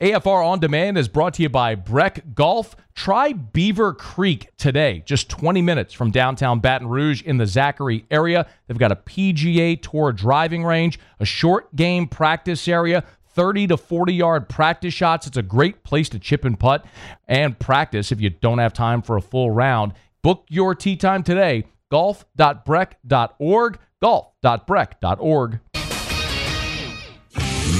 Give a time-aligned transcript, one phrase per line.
[0.00, 2.76] AFR On Demand is brought to you by BREC Golf.
[2.94, 8.46] Try Beaver Creek today, just 20 minutes from downtown Baton Rouge in the Zachary area.
[8.66, 13.02] They've got a PGA Tour driving range, a short game practice area,
[13.34, 15.26] 30 to 40 yard practice shots.
[15.26, 16.86] It's a great place to chip and putt
[17.26, 19.94] and practice if you don't have time for a full round.
[20.22, 21.64] Book your tee time today.
[21.90, 23.78] Golf.brec.org.
[24.00, 25.60] Golf.brec.org.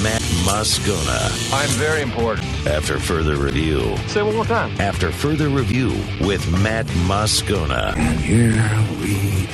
[0.03, 1.53] Matt Moscona.
[1.53, 2.47] I'm very important.
[2.67, 3.97] After further review.
[4.07, 4.79] Say one more time.
[4.81, 5.89] After further review
[6.21, 7.97] with Matt Moscona.
[7.97, 8.53] And here
[9.01, 9.49] we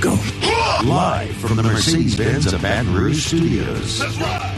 [0.00, 0.18] go.
[0.88, 3.98] Live from the Mercedes Benz of Baton Rouge Studios.
[3.98, 4.56] That's right.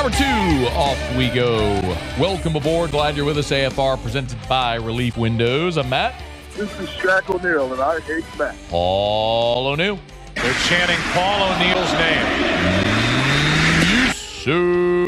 [0.00, 1.78] Hour two, off we go.
[2.18, 2.90] Welcome aboard.
[2.90, 3.50] Glad you're with us.
[3.50, 5.76] AFR presented by Relief Windows.
[5.76, 6.14] I'm Matt.
[6.56, 8.56] This is Shaq O'Neal, and I hate Matt.
[8.70, 9.98] Paul O'Neill.
[10.36, 12.24] They're chanting Paul O'Neill's name.
[13.92, 15.04] Yes, sir.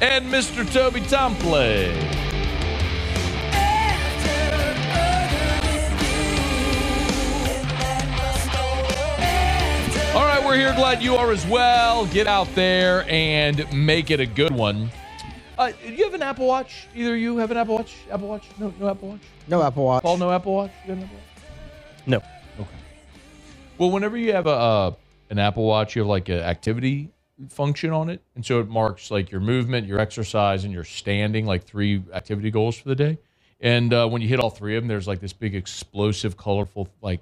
[0.00, 0.72] And Mr.
[0.72, 2.21] Toby Tomplay.
[10.52, 10.74] We're here.
[10.74, 12.04] Glad you are as well.
[12.04, 14.90] Get out there and make it a good one.
[15.56, 16.88] Uh, do you have an Apple Watch?
[16.94, 17.94] Either you have an Apple Watch?
[18.10, 18.44] Apple Watch?
[18.58, 19.20] No, no Apple Watch.
[19.48, 20.02] No Apple Watch.
[20.02, 20.70] Paul, no Apple Watch.
[20.82, 22.04] You got an Apple Watch?
[22.06, 22.16] No.
[22.60, 22.76] Okay.
[23.78, 24.94] Well, whenever you have a uh,
[25.30, 27.08] an Apple Watch, you have like an activity
[27.48, 31.46] function on it, and so it marks like your movement, your exercise, and your standing,
[31.46, 33.16] like three activity goals for the day.
[33.60, 36.90] And uh, when you hit all three of them, there's like this big explosive, colorful,
[37.00, 37.20] like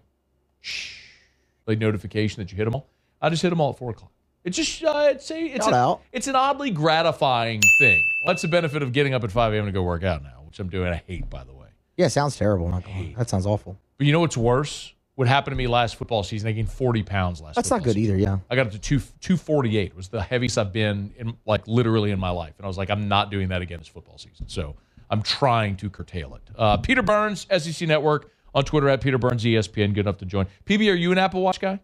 [1.69, 2.89] like notification that you hit them all.
[3.21, 4.11] I just hit them all at four o'clock.
[4.45, 5.71] It's just uh, it's a it's a,
[6.13, 8.03] it's an oddly gratifying thing.
[8.27, 9.67] That's the benefit of getting up at five a.m.
[9.67, 10.89] to go work out now, which I'm doing.
[10.93, 11.67] I hate, by the way.
[11.97, 12.71] Yeah, it sounds terrible.
[13.19, 13.77] That sounds awful.
[13.99, 14.95] But you know what's worse?
[15.17, 16.49] What happened to me last football season?
[16.49, 17.57] I gained 40 pounds last.
[17.57, 18.15] That's not good season.
[18.15, 18.23] either.
[18.23, 18.39] Yeah.
[18.49, 19.89] I got up to two 248.
[19.91, 22.79] It was the heaviest I've been in like literally in my life, and I was
[22.79, 24.49] like, I'm not doing that again this football season.
[24.49, 24.77] So
[25.11, 26.43] I'm trying to curtail it.
[26.57, 29.93] Uh, Peter Burns, SEC Network on Twitter at Peter Burns ESPN.
[29.93, 30.47] Good enough to join.
[30.65, 31.81] PB, are you an Apple Watch guy?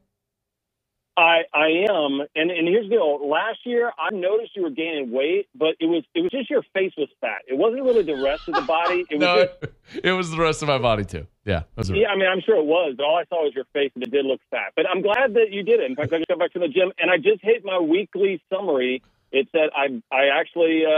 [1.16, 3.28] I I am, and and here's the deal.
[3.28, 6.62] Last year, I noticed you were gaining weight, but it was it was just your
[6.74, 7.42] face was fat.
[7.48, 9.04] It wasn't really the rest of the body.
[9.10, 11.26] It was No, just, it was the rest of my body too.
[11.44, 12.08] Yeah, it was yeah.
[12.08, 12.94] I mean, I'm sure it was.
[12.96, 14.72] But all I saw was your face, and it did look fat.
[14.76, 15.88] But I'm glad that you did it.
[15.90, 18.42] In fact, I just got back from the gym, and I just hit my weekly
[18.52, 19.02] summary.
[19.32, 20.90] It said I I actually uh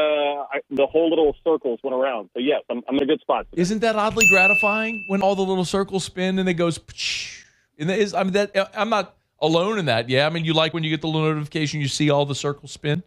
[0.53, 2.31] I, the whole little circles went around.
[2.35, 3.47] So yes, I'm I'm in a good spot.
[3.51, 3.63] today.
[3.63, 6.79] Isn't that oddly gratifying when all the little circles spin and it goes?
[6.79, 7.45] psh?
[7.79, 10.09] And that is, I mean, that I'm not alone in that.
[10.09, 12.35] Yeah, I mean, you like when you get the little notification, you see all the
[12.35, 13.03] circles spin.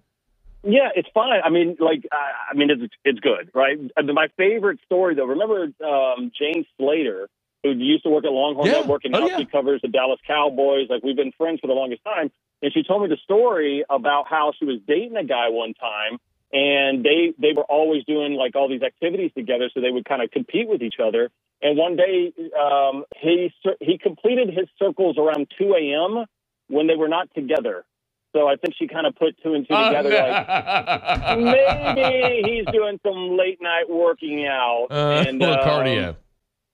[0.63, 1.41] Yeah, it's fine.
[1.43, 2.15] I mean, like, uh,
[2.51, 3.77] I mean, it's it's good, right?
[4.03, 7.29] My favorite story, though, remember um, Jane Slater,
[7.63, 8.73] who used to work at Longhorn Yeah.
[8.81, 9.37] Network, and Oh, yeah.
[9.39, 10.87] she covers the Dallas Cowboys.
[10.89, 12.31] Like, we've been friends for the longest time,
[12.61, 16.19] and she told me the story about how she was dating a guy one time,
[16.53, 20.21] and they they were always doing like all these activities together, so they would kind
[20.21, 21.29] of compete with each other.
[21.61, 26.25] And one day, um, he he completed his circles around 2 a.m.
[26.67, 27.85] when they were not together.
[28.33, 30.09] So I think she kind of put two and two together.
[30.09, 36.15] Like, maybe he's doing some late night working out Uh, and um, cardio.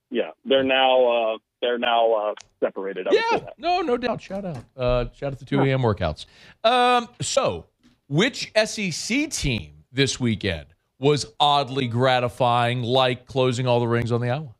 [0.09, 3.07] Yeah, they're now uh, they're now uh, separated.
[3.07, 4.21] I Yeah, no, no doubt.
[4.21, 5.81] Shout out, uh, shout out to two a.m.
[5.81, 6.25] workouts.
[6.63, 7.65] Um, so,
[8.07, 10.68] which SEC team this weekend
[11.00, 14.56] was oddly gratifying, like closing all the rings on the owl?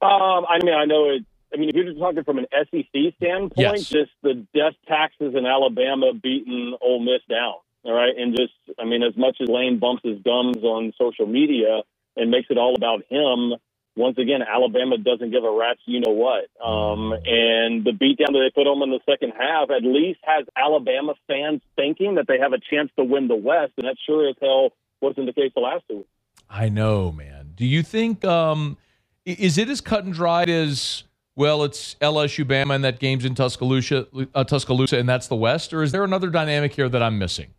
[0.00, 1.24] Um, I mean, I know it.
[1.52, 3.88] I mean, if you're just talking from an SEC standpoint, Yes.
[3.88, 7.54] just the death taxes in Alabama beating Ole Miss down.
[7.84, 11.26] All right, and just I mean, as much as Lane bumps his gums on social
[11.26, 11.82] media
[12.16, 13.54] and makes it all about him.
[13.96, 16.50] Once again, Alabama doesn't give a rat's you know what.
[16.64, 20.18] Um, and the beatdown that they put on them in the second half at least
[20.24, 23.96] has Alabama fans thinking that they have a chance to win the West, and that
[24.04, 24.70] sure as hell
[25.00, 25.98] wasn't the case the last two.
[25.98, 26.08] weeks.
[26.50, 27.52] I know, man.
[27.54, 28.76] Do you think um,
[29.24, 31.04] is it as cut and dried as
[31.36, 31.62] well?
[31.62, 35.82] It's LSU, Bama, and that game's in Tuscaloosa, uh, Tuscaloosa, and that's the West, or
[35.82, 37.54] is there another dynamic here that I'm missing?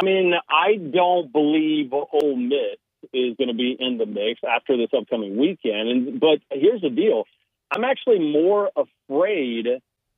[0.00, 2.78] I mean, I don't believe Ole Miss
[3.12, 5.88] is going to be in the mix after this upcoming weekend.
[5.88, 7.24] And but here's the deal:
[7.70, 9.66] I'm actually more afraid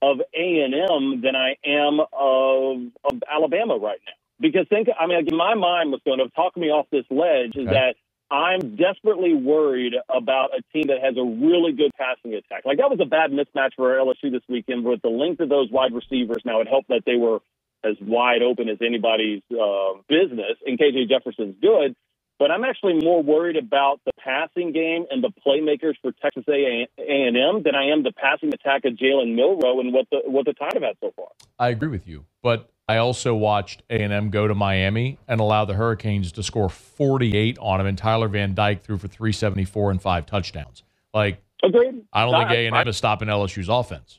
[0.00, 4.12] of A and M than I am of of Alabama right now.
[4.40, 7.56] Because think, I mean, like, my mind was going to talk me off this ledge
[7.56, 7.70] is Okay.
[7.70, 7.94] that
[8.34, 12.64] I'm desperately worried about a team that has a really good passing attack.
[12.64, 15.70] Like that was a bad mismatch for LSU this weekend, but the length of those
[15.70, 17.40] wide receivers now it helped that they were
[17.84, 21.94] as wide open as anybody's uh, business, and KJ Jefferson's good.
[22.42, 26.88] But I'm actually more worried about the passing game and the playmakers for Texas A
[26.98, 30.46] and M than I am the passing attack of Jalen Milroe and what the what
[30.46, 31.28] the Tide have had so far.
[31.60, 35.40] I agree with you, but I also watched A and M go to Miami and
[35.40, 39.92] allow the Hurricanes to score 48 on them, and Tyler Van Dyke threw for 374
[39.92, 40.82] and five touchdowns.
[41.14, 42.02] Like, agreed.
[42.12, 44.18] I don't think A and M is stopping LSU's offense.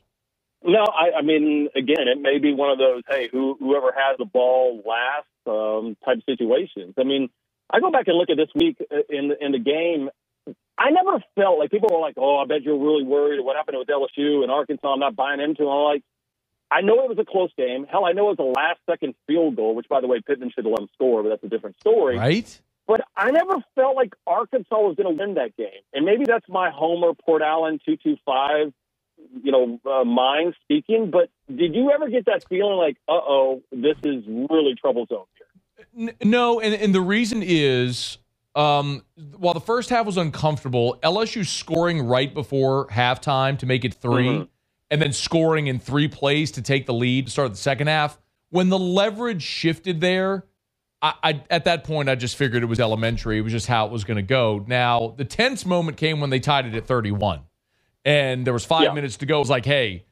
[0.64, 4.18] No, I, I mean, again, it may be one of those, hey, who, whoever has
[4.18, 6.94] the ball last um, type situations.
[6.98, 7.28] I mean,
[7.74, 10.10] I go back and look at this week uh, in the, in the game.
[10.78, 13.78] I never felt like people were like, "Oh, I bet you're really worried what happened
[13.80, 15.64] with LSU and Arkansas." I'm not buying into.
[15.70, 16.04] I'm like,
[16.72, 17.86] I know it was a close game.
[17.90, 20.52] Hell, I know it was a last second field goal, which by the way, Pittman
[20.54, 22.18] should have let him score, but that's a different story.
[22.18, 22.62] Right?
[22.88, 26.48] But I never felt like Arkansas was going to win that game, and maybe that's
[26.50, 28.74] my Homer Port Allen two two five,
[29.42, 31.12] you know, uh, mind speaking.
[31.12, 35.26] But did you ever get that feeling like, uh oh, this is really trouble zone?
[35.98, 38.18] N- no, and, and the reason is
[38.56, 39.04] um,
[39.38, 44.26] while the first half was uncomfortable, LSU scoring right before halftime to make it 3
[44.26, 44.48] Mhm.
[44.92, 48.20] and then scoring in three plays to take the lead to start the second half.
[48.50, 50.46] When the leverage shifted there,
[51.02, 53.40] I, I at that point I just figured it was elementary.
[53.40, 54.64] It was just how it was going to go.
[54.68, 57.42] Now the tense moment came when they tied it at 31,
[58.06, 58.94] and there was five Yeah.
[58.94, 59.38] minutes to go.
[59.38, 60.06] It was like, hey,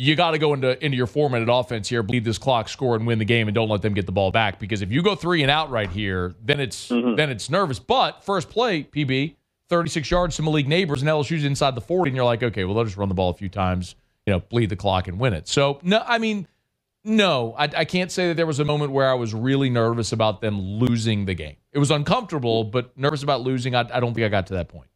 [0.00, 2.96] you got to go into into your four minute offense here, bleed this clock, score,
[2.96, 4.58] and win the game, and don't let them get the ball back.
[4.58, 7.16] Because if you go three and out right here, then it's mm-hmm.
[7.16, 7.78] then it's nervous.
[7.78, 9.36] But first play, PB,
[9.68, 12.64] thirty six yards to Malik Nabers, and LSU's inside the forty, and you're like, okay,
[12.64, 13.94] well they'll just run the ball a few times,
[14.24, 15.46] you know, bleed the clock and win it.
[15.46, 16.48] So no, I mean,
[17.04, 20.12] no, I, I can't say that there was a moment where I was really nervous
[20.12, 21.56] about them losing the game.
[21.72, 23.74] It was uncomfortable, but nervous about losing.
[23.74, 24.88] I, I don't think I got to that point.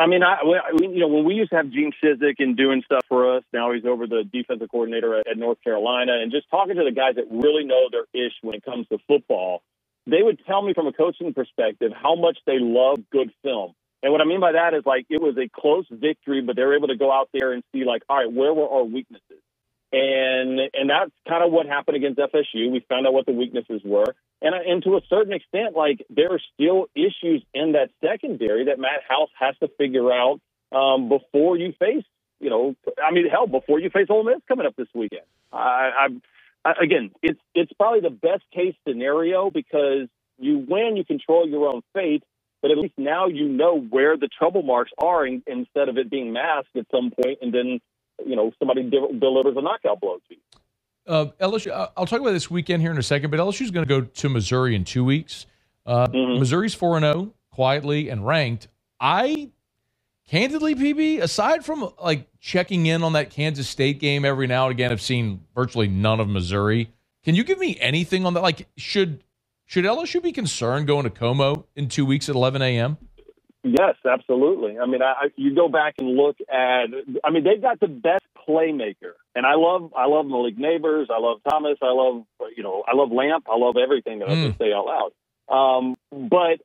[0.00, 2.80] I mean, I, we, you know, when we used to have Gene Chizik and doing
[2.86, 6.48] stuff for us, now he's over the defensive coordinator at, at North Carolina, and just
[6.50, 9.62] talking to the guys that really know their ish when it comes to football,
[10.06, 13.74] they would tell me from a coaching perspective how much they love good film.
[14.02, 16.74] And what I mean by that is like it was a close victory, but they're
[16.74, 19.42] able to go out there and see like, all right, where were our weaknesses?
[19.92, 22.70] And and that's kind of what happened against FSU.
[22.70, 26.32] We found out what the weaknesses were, and and to a certain extent, like there
[26.32, 30.40] are still issues in that secondary that Matt House has to figure out
[30.72, 32.04] um, before you face,
[32.38, 35.26] you know, I mean, hell, before you face Ole Miss coming up this weekend.
[35.52, 35.90] I,
[36.64, 40.08] I, I again, it's it's probably the best case scenario because
[40.38, 42.22] you win, you control your own fate,
[42.62, 46.10] but at least now you know where the trouble marks are in, instead of it
[46.10, 47.80] being masked at some point, and then
[48.26, 50.40] you know somebody de- delivers a knockout blow to you.
[51.06, 51.72] Uh, LSU.
[51.96, 54.28] I'll talk about this weekend here in a second, but LSU's going to go to
[54.28, 55.46] Missouri in two weeks.
[55.86, 58.68] Uh, Missouri's four and zero, quietly and ranked.
[59.00, 59.50] I
[60.28, 64.72] candidly, PB, aside from like checking in on that Kansas State game every now and
[64.72, 66.92] again, I've seen virtually none of Missouri.
[67.24, 68.42] Can you give me anything on that?
[68.42, 69.24] Like, should
[69.66, 72.98] should LSU be concerned going to Como in two weeks at 11 a.m.?
[73.62, 74.78] Yes, absolutely.
[74.78, 76.86] I mean, I, you go back and look at.
[77.24, 81.18] I mean, they've got the best playmaker, and I love, I love Malik Nabers, I
[81.20, 82.24] love Thomas, I love,
[82.56, 84.46] you know, I love Lamp, I love everything that I Mm.
[84.46, 85.12] just say out loud.
[85.48, 86.60] Um, but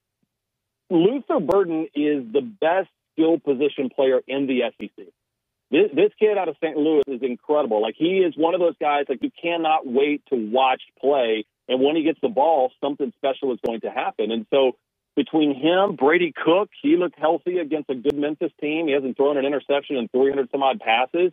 [0.90, 5.06] Luther Burden is the best skill position player in the SEC.
[5.72, 6.78] This, this kid out of St.
[6.78, 7.82] Louis is incredible.
[7.82, 11.46] Like he is one of those guys like you cannot wait to watch play.
[11.68, 14.32] And when he gets the ball, something special is going to happen.
[14.32, 14.74] And so
[15.16, 18.88] between him, Brady Cook, he looked healthy against a good Memphis team.
[18.88, 21.32] He hasn't thrown an interception in 300 some odd passes.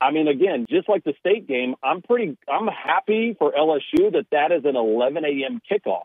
[0.00, 4.26] I mean, again, just like the state game, I'm pretty, I'm happy for LSU that
[4.30, 5.60] that is an 11 a.m.
[5.70, 6.04] kickoff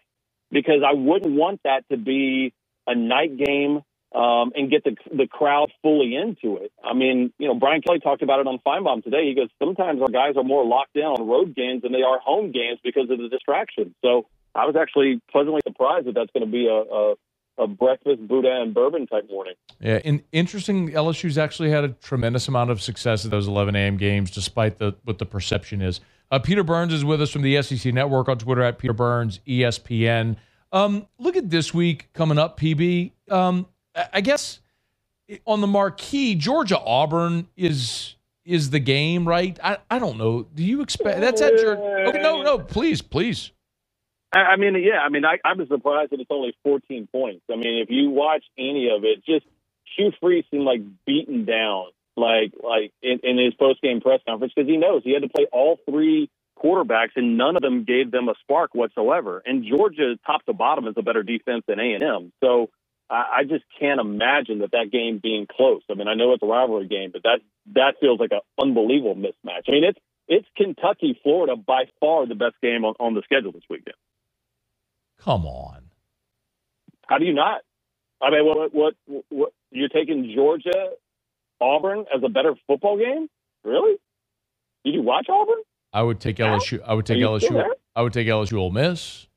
[0.49, 2.53] because I wouldn't want that to be
[2.87, 3.81] a night game
[4.13, 6.71] um, and get the the crowd fully into it.
[6.83, 9.27] I mean, you know, Brian Kelly talked about it on Finebaum today.
[9.27, 12.19] He goes, sometimes our guys are more locked in on road games than they are
[12.19, 13.95] home games because of the distraction.
[14.01, 17.15] So I was actually pleasantly surprised that that's going to be a, a
[17.57, 19.53] a breakfast boudin and bourbon type morning.
[19.79, 20.91] Yeah, and interesting.
[20.91, 23.97] LSU's actually had a tremendous amount of success at those 11 a.m.
[23.97, 25.99] games, despite the what the perception is.
[26.31, 29.41] Uh, Peter Burns is with us from the SEC Network on Twitter at Peter Burns
[29.45, 30.37] ESPN.
[30.71, 33.11] Um, look at this week coming up, PB.
[33.29, 33.67] Um,
[34.13, 34.61] I guess
[35.45, 38.15] on the marquee, Georgia Auburn is
[38.45, 39.59] is the game, right?
[39.63, 40.47] I, I don't know.
[40.55, 41.77] Do you expect that's at your?
[42.07, 43.51] Okay, no, no, please, please.
[44.33, 47.43] I, mean, yeah, I mean, I, I'm surprised that it's only 14 points.
[47.51, 49.45] I mean, if you watch any of it, just
[49.97, 54.53] Hugh Freeze seemed like beaten down, like like in, in his post game press conference
[54.55, 56.29] because he knows he had to play all three
[56.61, 59.41] quarterbacks and none of them gave them a spark whatsoever.
[59.45, 62.31] And Georgia, top to bottom, is a better defense than A and M.
[62.41, 62.69] So
[63.09, 65.81] I, I just can't imagine that that game being close.
[65.89, 67.39] I mean, I know it's a rivalry game, but that
[67.73, 69.67] that feels like an unbelievable mismatch.
[69.67, 73.51] I mean, it's it's Kentucky, Florida by far the best game on, on the schedule
[73.51, 73.95] this weekend.
[75.23, 75.83] Come on.
[77.07, 77.61] How do you not?
[78.21, 80.91] I mean, what, what, what, what you're taking Georgia,
[81.59, 83.27] Auburn as a better football game?
[83.63, 83.97] Really?
[84.85, 85.61] Did you watch Auburn?
[85.93, 86.81] I would take LSU.
[86.85, 87.63] I would take LSU.
[87.95, 89.27] I would take LSU Ole Miss.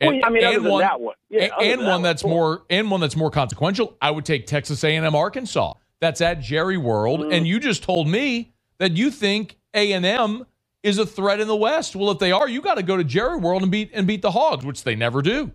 [0.00, 2.30] well, yeah, I mean, than one, that one, yeah, and, and than one that's cool.
[2.30, 3.96] more and one that's more consequential.
[4.00, 5.74] I would take Texas A&M Arkansas.
[6.00, 7.34] That's at Jerry World, Mm.
[7.36, 10.46] and you just told me that you think A&M
[10.82, 11.94] is a threat in the West.
[11.94, 14.22] Well, if they are, you got to go to Jerry World and beat and beat
[14.22, 15.52] the Hogs, which they never do.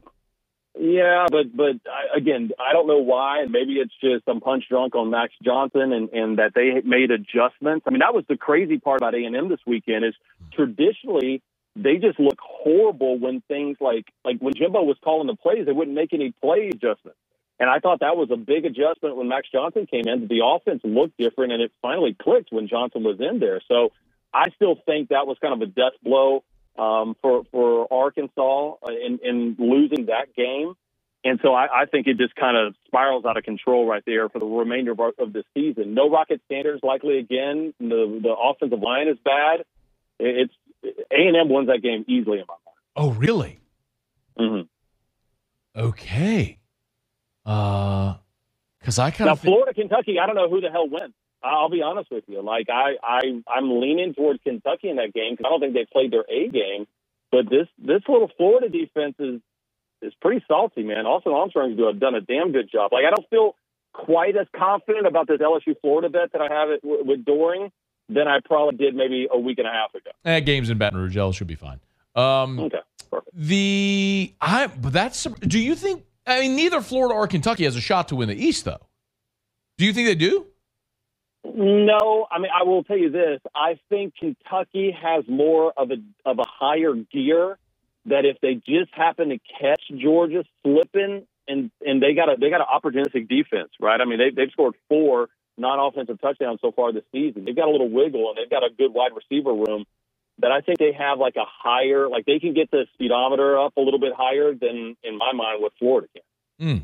[0.79, 3.45] Yeah, but but I, again, I don't know why.
[3.49, 7.85] Maybe it's just I'm punch drunk on Max Johnson and and that they made adjustments.
[7.87, 10.13] I mean, that was the crazy part about A and M this weekend is
[10.53, 11.41] traditionally
[11.75, 15.71] they just look horrible when things like like when Jimbo was calling the plays, they
[15.71, 17.17] wouldn't make any play adjustments.
[17.59, 20.27] And I thought that was a big adjustment when Max Johnson came in.
[20.27, 23.61] The offense looked different, and it finally clicked when Johnson was in there.
[23.67, 23.91] So
[24.33, 26.43] I still think that was kind of a death blow
[26.77, 30.73] um, for for Arkansas in, in losing that game.
[31.23, 34.29] And so I, I think it just kind of spirals out of control right there
[34.29, 35.93] for the remainder of, our, of the season.
[35.93, 37.73] No Rocket Sanders likely again.
[37.79, 39.65] The the offensive line is bad.
[40.19, 40.53] It's
[40.83, 42.77] A and M wins that game easily in my mind.
[42.95, 43.59] Oh, really?
[44.37, 44.67] mind.
[45.75, 46.59] hmm Okay.
[47.45, 48.15] Uh,
[48.79, 51.13] because I kind Now of think, Florida Kentucky, I don't know who the hell wins.
[51.47, 52.41] I'll be honest with you.
[52.41, 55.85] Like I I I'm leaning towards Kentucky in that game because I don't think they
[55.91, 56.87] played their A game.
[57.31, 59.41] But this this little Florida defense is
[60.01, 61.05] is pretty salty, man.
[61.05, 62.91] Austin Armstrong's do- have done a damn good job.
[62.93, 63.55] Like I don't feel
[63.93, 67.71] quite as confident about this LSU Florida bet that I have it w- with Doring
[68.09, 70.11] than I probably did maybe a week and a half ago.
[70.23, 71.79] eh, games in Baton Rouge, LSU should be fine.
[72.15, 72.79] Um, Okay,
[73.11, 73.35] perfect.
[73.35, 76.03] the I but that's do you think?
[76.25, 78.81] I mean, neither Florida or Kentucky has a shot to win the East, though.
[79.77, 80.45] Do you think they do?
[81.55, 83.39] No, I mean I will tell you this.
[83.55, 87.57] I think Kentucky has more of a of a higher gear
[88.05, 92.49] that if they just happen to catch Georgia slipping and and they got a they
[92.49, 93.99] got an opportunistic defense, right?
[93.99, 97.45] I mean they they've scored four non-offensive touchdowns so far this season.
[97.45, 99.85] They've got a little wiggle and they've got a good wide receiver room.
[100.39, 103.75] That I think they have like a higher, like they can get the speedometer up
[103.75, 106.23] a little bit higher than, in my mind, what Florida can.
[106.59, 106.83] Hmm.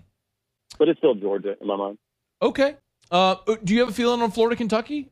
[0.80, 2.00] But it's still Georgia in my mind.
[2.42, 2.76] Okay.
[3.12, 5.10] Uh, do you have a feeling on Florida, Kentucky?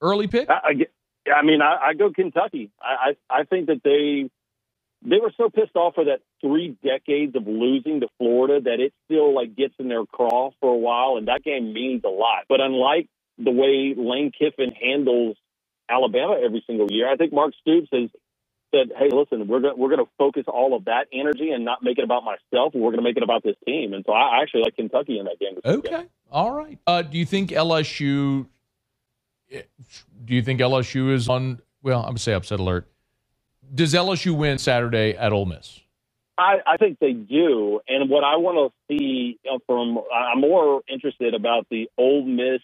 [0.00, 0.48] Early pick.
[0.50, 0.86] I,
[1.26, 2.70] I, I mean, I, I go Kentucky.
[2.80, 4.30] I, I I think that they
[5.04, 8.92] they were so pissed off for that three decades of losing to Florida that it
[9.04, 12.44] still like gets in their craw for a while, and that game means a lot.
[12.48, 15.36] But unlike the way Lane Kiffin handles
[15.88, 18.10] Alabama every single year, I think Mark Stoops has
[18.74, 21.82] said, "Hey, listen, we're gonna, we're going to focus all of that energy and not
[21.82, 22.74] make it about myself.
[22.74, 25.26] We're going to make it about this team." And so I actually like Kentucky in
[25.26, 25.54] that game.
[25.56, 25.94] weekend.
[25.94, 26.06] Okay.
[26.30, 26.78] All right.
[26.86, 28.46] Uh, do you think LSU?
[29.50, 31.60] Do you think LSU is on?
[31.82, 32.88] Well, I'm gonna say upset alert.
[33.74, 35.80] Does LSU win Saturday at Ole Miss?
[36.36, 37.80] I, I think they do.
[37.86, 42.60] And what I want to see from, I'm more interested about the Old Miss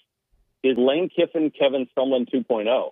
[0.62, 2.90] is Lane Kiffin, Kevin Sumlin 2.0.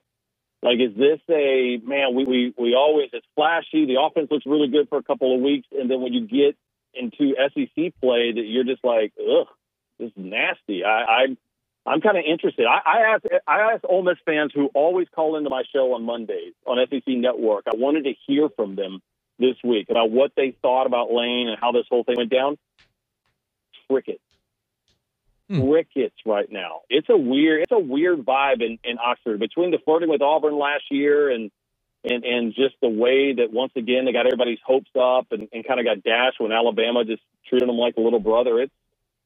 [0.63, 2.15] Like, is this a man?
[2.15, 3.87] We, we we always it's flashy.
[3.87, 6.57] The offense looks really good for a couple of weeks, and then when you get
[6.95, 9.47] into SEC play, that you're just like, ugh,
[9.99, 10.85] this is nasty.
[10.85, 11.37] I, I
[11.87, 12.67] I'm kind of interested.
[12.67, 16.03] I, I asked I asked Ole Miss fans who always call into my show on
[16.03, 17.65] Mondays on SEC Network.
[17.67, 19.01] I wanted to hear from them
[19.39, 22.59] this week about what they thought about Lane and how this whole thing went down.
[23.89, 24.21] Crickets.
[25.49, 25.67] Hmm.
[25.67, 26.81] Crickets right now.
[26.91, 30.59] It's a weird it's a weird vibe in, in Oxford between the flirting with Auburn
[30.59, 31.51] last year and
[32.05, 35.67] and and just the way that once again they got everybody's hopes up and, and
[35.67, 38.61] kind of got dashed when Alabama just treated them like a little brother.
[38.61, 38.73] It's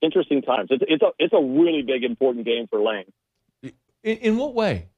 [0.01, 0.69] interesting times.
[0.71, 3.13] It's it's a it's a really big important game for Lane.
[4.05, 4.89] In, in what way?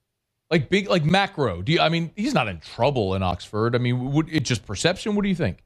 [0.51, 1.63] Like big, like macro.
[1.63, 1.81] Do you?
[1.81, 3.75] I mean, he's not in trouble in Oxford.
[3.75, 5.15] I mean, would it just perception?
[5.15, 5.59] What do you think?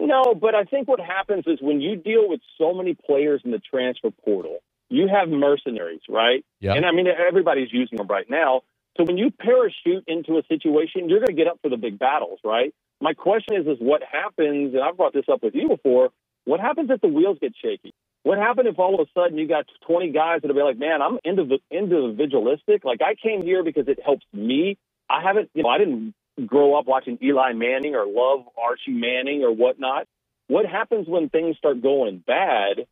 [0.00, 3.50] No, but I think what happens is when you deal with so many players in
[3.50, 4.58] the transfer portal,
[4.90, 6.44] you have mercenaries, right?
[6.60, 6.74] Yeah.
[6.74, 8.62] And I mean, everybody's using them right now.
[8.96, 11.98] So when you parachute into a situation, you're going to get up for the big
[11.98, 12.74] battles, right?
[13.00, 14.74] My question is, is what happens?
[14.74, 16.10] And I've brought this up with you before.
[16.44, 17.94] What happens if the wheels get shaky?
[18.24, 21.00] What happens if all of a sudden you got 20 guys that'll be like, man,
[21.00, 22.84] I'm indiv- individualistic.
[22.84, 24.78] Like I came here because it helps me.
[25.08, 26.14] I haven't, you know, I didn't
[26.44, 30.06] grow up watching Eli Manning or love Archie Manning or whatnot.
[30.48, 32.86] What happens when things start going bad?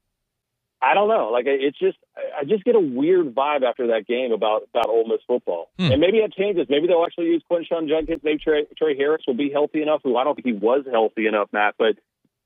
[0.90, 1.30] I don't know.
[1.32, 5.08] Like it's just, I just get a weird vibe after that game about about Ole
[5.08, 5.68] Miss football.
[5.78, 5.92] Hmm.
[5.92, 6.66] And maybe it changes.
[6.68, 8.20] Maybe they'll actually use Quinshon Judkins.
[8.22, 10.00] Maybe Trey, Tre Harris will be healthy enough.
[10.04, 11.74] Who I don't think he was healthy enough, Matt.
[11.78, 11.96] But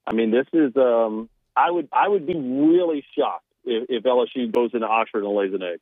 [0.07, 0.77] I mean, this is.
[0.77, 5.35] um I would I would be really shocked if, if LSU goes into Oxford and
[5.35, 5.81] lays an egg.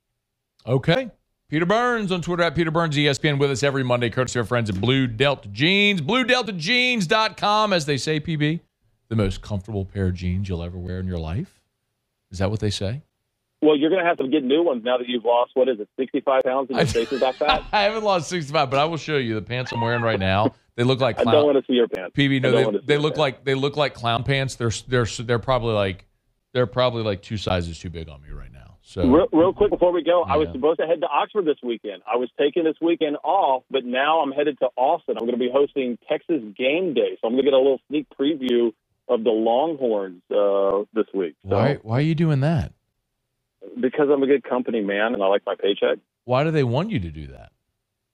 [0.66, 1.10] Okay.
[1.48, 4.48] Peter Burns on Twitter at Peter Burns ESPN with us every Monday, courtesy of our
[4.48, 6.02] friends at Blue Delta Jeans.
[6.02, 8.60] BlueDeltaJeans.com, as they say, PB.
[9.08, 11.57] The most comfortable pair of jeans you'll ever wear in your life.
[12.30, 13.02] Is that what they say?
[13.60, 15.80] Well, you're going to have to get new ones now that you've lost, what is
[15.80, 17.64] it, 65 pounds and your face is that fat?
[17.72, 20.54] I haven't lost 65, but I will show you the pants I'm wearing right now.
[20.76, 22.14] They look like I don't want to see your pants.
[22.16, 23.18] PB, no, they, they look pants.
[23.18, 24.54] like they look like clown pants.
[24.54, 26.06] They're they're they're probably like
[26.54, 28.76] they're probably like two sizes too big on me right now.
[28.82, 31.58] So Real, real quick before we go, I was supposed to head to Oxford this
[31.64, 32.02] weekend.
[32.10, 35.16] I was taking this weekend off, but now I'm headed to Austin.
[35.18, 37.80] I'm going to be hosting Texas Game Day, so I'm going to get a little
[37.88, 38.72] sneak preview
[39.08, 41.34] of the Longhorns uh, this week.
[41.48, 42.72] So, why why are you doing that?
[43.80, 45.98] Because I'm a good company man and I like my paycheck.
[46.24, 47.52] Why do they want you to do that?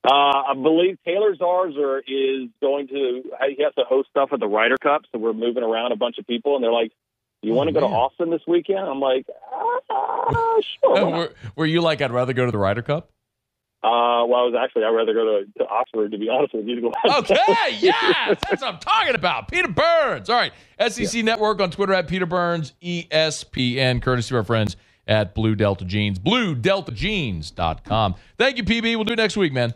[0.04, 3.22] Uh, I believe Taylor Zarzour is going to.
[3.48, 6.18] He has to host stuff at the Ryder Cup, so we're moving around a bunch
[6.18, 6.92] of people, and they're like,
[7.40, 7.86] "You want to go to.
[7.86, 9.26] Austin this weekend?" I'm like,
[9.90, 13.13] ah, "Sure." why not." were, were you like I'd rather go to the Ryder Cup?
[13.84, 16.66] Uh, well, I was actually I'd rather go to, to Oxford to be honest with
[16.66, 16.92] you to go.
[17.18, 17.36] Okay,
[17.80, 19.50] yes, that's what I'm talking about.
[19.50, 20.30] Peter Burns.
[20.30, 20.52] All right,
[20.88, 24.76] SEC Network on Twitter at Peter Burns E ESPN, courtesy of our friends
[25.06, 28.14] at Blue Delta Jeans, BlueDeltaJeans.com.
[28.38, 28.82] Thank you, PB.
[28.94, 29.74] We'll do it next week, man.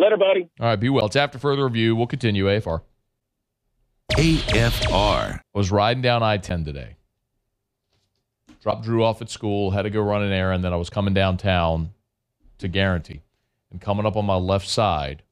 [0.00, 0.50] Later, buddy.
[0.58, 1.06] All right, be well.
[1.06, 1.94] It's after further review.
[1.94, 2.80] We'll continue AFR.
[4.14, 4.90] AFR.
[4.90, 6.96] I was riding down I 10 today.
[8.60, 10.64] Dropped Drew off at school, had to go run an errand.
[10.64, 11.90] Then I was coming downtown
[12.58, 13.22] to Guaranty.
[13.74, 15.24] And coming up on my left side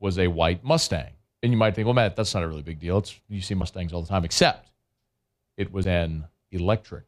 [0.00, 1.12] was a white Mustang.
[1.44, 2.98] And you might think, well, Matt, that's not a really big deal.
[2.98, 4.72] It's, you see Mustangs all the time, except
[5.56, 7.04] it was an electric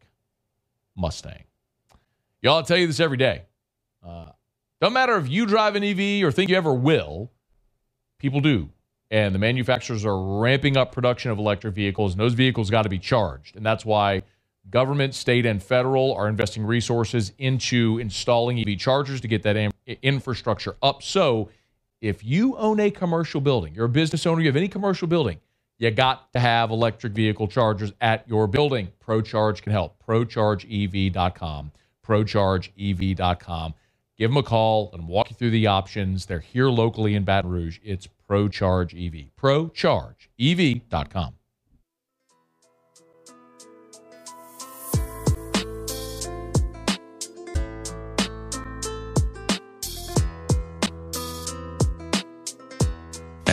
[0.95, 1.43] Mustang.
[2.41, 3.43] Y'all, I tell you this every day.
[4.07, 4.27] Uh,
[4.81, 7.33] don't matter if you drive an EV or think you ever will,
[8.21, 8.71] people do.
[9.11, 12.89] And the manufacturers are ramping up production of electric vehicles, and those vehicles got to
[12.89, 13.57] be charged.
[13.57, 14.23] And that's why
[14.71, 19.73] government, state, and federal are investing resources into installing EV chargers to get that am-
[20.03, 21.03] infrastructure up.
[21.03, 21.51] So
[22.01, 25.41] if you own a commercial building, you're a business owner, you have any commercial building,
[25.79, 28.89] you got to have electric vehicle chargers at your building.
[29.07, 30.03] ProCharge can help.
[30.07, 31.73] ProChargeEV.com.
[32.07, 33.75] ProChargeEV.com.
[34.17, 36.27] Give them a call and walk you through the options.
[36.27, 37.81] They're here locally in Baton Rouge.
[37.83, 39.31] It's ProCharge EV.
[39.37, 41.35] ProChargeEV.com.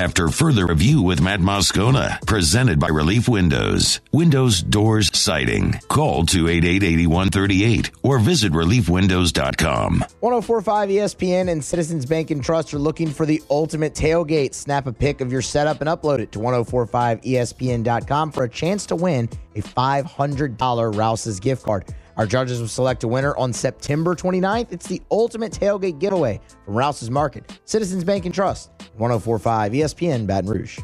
[0.02, 4.00] After further review with Matt Moscona, presented by Relief Windows.
[4.12, 5.74] Windows, doors, siding.
[5.90, 10.04] Call 288-8138 or visit reliefwindows.com.
[10.20, 14.56] 1045 ESPN and Citizens Bank and Trust are looking for the ultimate tailgate.
[14.56, 18.96] Snap a pic of your setup and upload it to 1045ESPN.com for a chance to
[18.96, 21.86] win a $500 Rouse's gift card.
[22.18, 24.72] Our judges will select a winner on September 29th.
[24.72, 30.50] It's the ultimate tailgate giveaway from Rouse's Market, Citizens Bank and Trust, 1045 ESPN Baton
[30.50, 30.80] Rouge.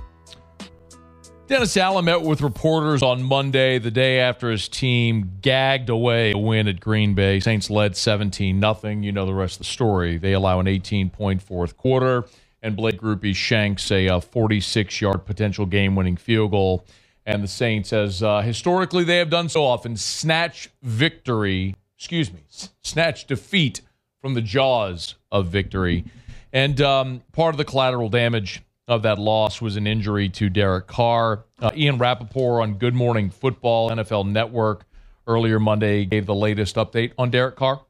[1.47, 6.37] Dennis Allen met with reporters on Monday, the day after his team gagged away a
[6.37, 7.39] win at Green Bay.
[7.39, 9.01] Saints led 17 nothing.
[9.01, 10.17] You know the rest of the story.
[10.17, 12.25] They allow an 18 point fourth quarter,
[12.61, 16.85] and Blake Grupe shanks a uh, 46 yard potential game winning field goal.
[17.27, 22.39] And the Saints, as uh, historically they have done so often, snatch victory, excuse me,
[22.81, 23.81] snatch defeat
[24.21, 26.05] from the jaws of victory.
[26.53, 30.87] And um, part of the collateral damage of that loss was an injury to Derek
[30.87, 31.43] Carr.
[31.61, 34.85] Uh, Ian Rapoport on Good Morning Football, NFL Network,
[35.27, 37.81] earlier Monday gave the latest update on Derek Carr.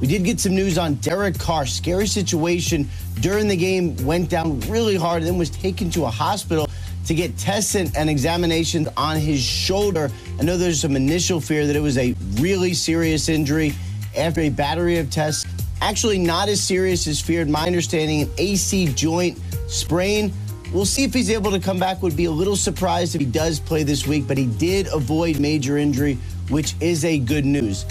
[0.00, 1.66] We did get some news on Derek Carr.
[1.66, 2.88] Scary situation
[3.20, 6.66] during the game, went down really hard, then was taken to a hospital
[7.06, 10.10] to get tests and, and examinations on his shoulder.
[10.38, 13.74] I know there's some initial fear that it was a really serious injury
[14.16, 15.46] after a battery of tests.
[15.80, 17.48] Actually, not as serious as feared.
[17.48, 19.38] My understanding, an AC joint
[19.68, 20.32] sprain.
[20.72, 22.02] We'll see if he's able to come back.
[22.02, 25.38] Would be a little surprised if he does play this week, but he did avoid
[25.38, 27.84] major injury, which is a good news.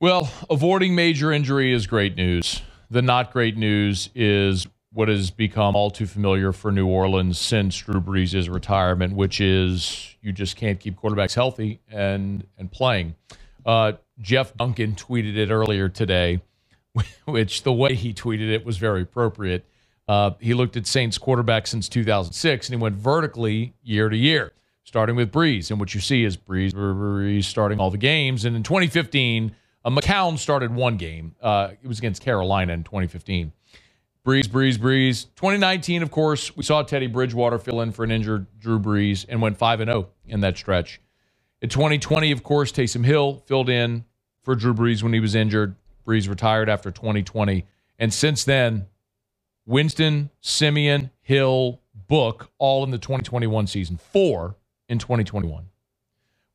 [0.00, 2.60] Well, avoiding major injury is great news.
[2.90, 7.76] The not great news is what has become all too familiar for New Orleans since
[7.76, 13.14] Drew Brees' retirement, which is you just can't keep quarterbacks healthy and and playing.
[13.66, 16.40] Uh, Jeff Duncan tweeted it earlier today,
[17.26, 19.66] which the way he tweeted it was very appropriate.
[20.08, 24.52] Uh, he looked at Saints quarterbacks since 2006 and he went vertically year to year,
[24.82, 25.70] starting with Brees.
[25.70, 28.46] And what you see is Brees, Brees starting all the games.
[28.46, 29.54] And in 2015,
[29.84, 31.34] uh, McCown started one game.
[31.42, 33.52] Uh, it was against Carolina in 2015.
[34.26, 35.26] Brees, Brees, Brees.
[35.36, 39.40] 2019, of course, we saw Teddy Bridgewater fill in for an injured Drew Brees and
[39.40, 41.00] went 5 and 0 in that stretch.
[41.62, 44.04] In 2020, of course, Taysom Hill filled in
[44.42, 45.76] for Drew Brees when he was injured.
[46.04, 47.66] Brees retired after 2020.
[48.00, 48.86] And since then,
[49.64, 53.96] Winston, Siemian, Hill, Book, all in the 2021 season.
[53.96, 54.56] Four
[54.88, 55.66] in 2021.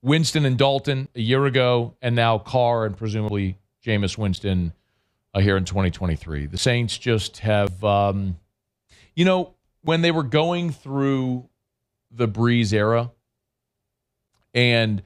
[0.01, 4.73] Winston and Dalton a year ago, and now Carr and presumably Jameis Winston
[5.33, 6.47] uh, here in 2023.
[6.47, 8.37] The Saints just have, um,
[9.15, 11.49] you know, when they were going through
[12.11, 13.11] the Brees era,
[14.53, 15.01] and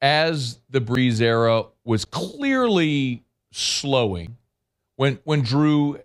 [0.00, 4.36] as the Brees era was clearly slowing,
[4.96, 6.00] when when Drew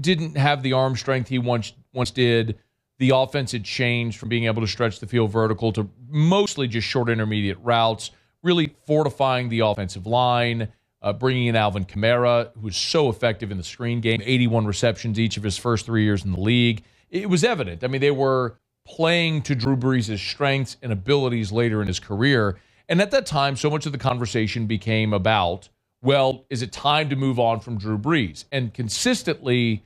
[0.00, 2.58] didn't have the arm strength he once once did,
[2.98, 6.86] the offense had changed from being able to stretch the field vertical to mostly just
[6.86, 8.10] short intermediate routes,
[8.42, 10.68] really fortifying the offensive line,
[11.02, 15.18] uh, bringing in Alvin Kamara, who was so effective in the screen game, 81 receptions
[15.18, 16.84] each of his first three years in the league.
[17.10, 17.84] It was evident.
[17.84, 22.58] I mean, they were playing to Drew Brees' strengths and abilities later in his career.
[22.88, 25.68] And at that time, so much of the conversation became about,
[26.02, 28.44] well, is it time to move on from Drew Brees?
[28.50, 29.84] And consistently,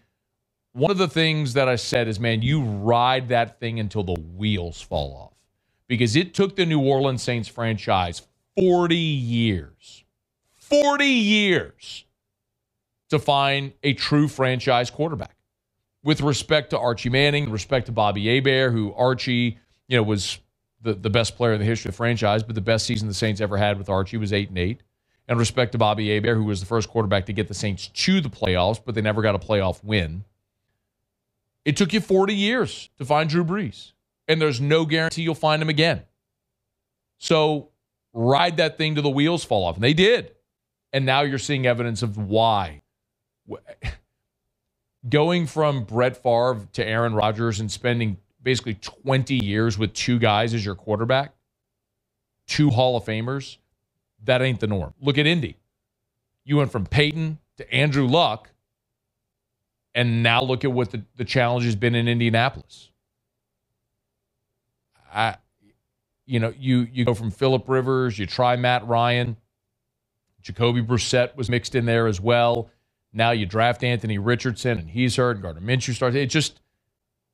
[0.73, 4.21] one of the things that I said is, man, you ride that thing until the
[4.37, 5.33] wheels fall off.
[5.89, 8.23] Because it took the New Orleans Saints franchise
[8.59, 10.05] 40 years,
[10.69, 12.05] 40 years
[13.11, 15.37] to find a true franchise quarterback
[16.03, 20.39] with respect to Archie Manning, respect to Bobby Hebert, who Archie, you know, was
[20.83, 23.15] the, the best player in the history of the franchise, but the best season the
[23.15, 24.81] Saints ever had with Archie was eight and eight.
[25.29, 28.21] And respect to Bobby Hebert, who was the first quarterback to get the Saints to
[28.21, 30.25] the playoffs, but they never got a playoff win.
[31.65, 33.93] It took you 40 years to find Drew Brees,
[34.29, 36.03] and there's no guarantee you'll find him again.
[37.19, 37.71] So
[38.13, 39.75] ride that thing to the wheels fall off.
[39.75, 40.36] And they did.
[40.93, 42.83] And now you're seeing evidence of why
[45.09, 50.55] going from Brett Favre to Aaron Rodgers and spending basically 20 years with two guys
[50.55, 51.35] as your quarterback,
[52.47, 53.59] two Hall of Famers,
[54.25, 54.95] that ain't the norm.
[55.01, 55.57] Look at Indy.
[56.45, 58.51] You went from Peyton to Andrew Luck,
[59.95, 62.91] and now look at what the, the challenge has been in Indianapolis.
[65.13, 65.37] I,
[66.27, 69.37] you know, you you go from Philip Rivers, you try Matt Ryan,
[70.47, 72.71] Jacoby Brissett was mixed in there as well.
[73.13, 75.33] Now you draft Anthony Richardson and he's hurt.
[75.33, 76.15] And Gardner Minshew starts.
[76.15, 76.61] It just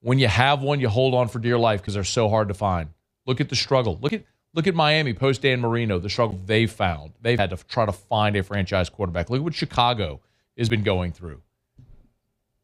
[0.00, 2.54] when you have one, you hold on for dear life because they're so hard to
[2.54, 2.88] find.
[3.26, 3.98] Look at the struggle.
[4.00, 5.98] Look at look at Miami post Dan Marino.
[5.98, 7.12] The struggle they found.
[7.20, 9.28] They've had to try to find a franchise quarterback.
[9.28, 10.20] Look at what Chicago
[10.56, 11.42] has been going through.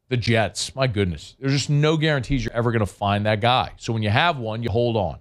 [0.07, 0.75] The Jets.
[0.75, 3.73] My goodness, there's just no guarantees you're ever going to find that guy.
[3.77, 5.19] So when you have one, you hold on.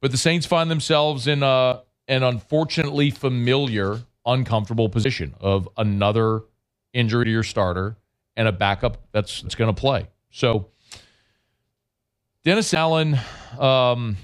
[0.00, 6.42] But the Saints find themselves in a, an unfortunately familiar, uncomfortable position of another
[6.92, 7.96] injury to your starter
[8.36, 10.08] and a backup that's, that's going to play.
[10.30, 10.68] So,
[12.44, 13.18] Dennis Allen,
[13.58, 14.16] um,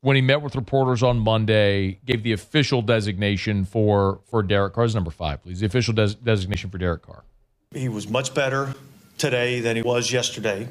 [0.00, 4.94] when he met with reporters on Monday, gave the official designation for for Derek Carr's
[4.94, 5.60] number five, please.
[5.60, 7.24] The official des- designation for Derek Carr.
[7.72, 8.74] He was much better
[9.18, 10.68] today than he was yesterday.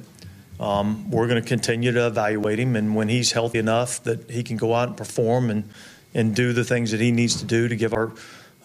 [0.59, 4.43] Um, we're going to continue to evaluate him, and when he's healthy enough that he
[4.43, 5.69] can go out and perform and
[6.13, 8.11] and do the things that he needs to do to give our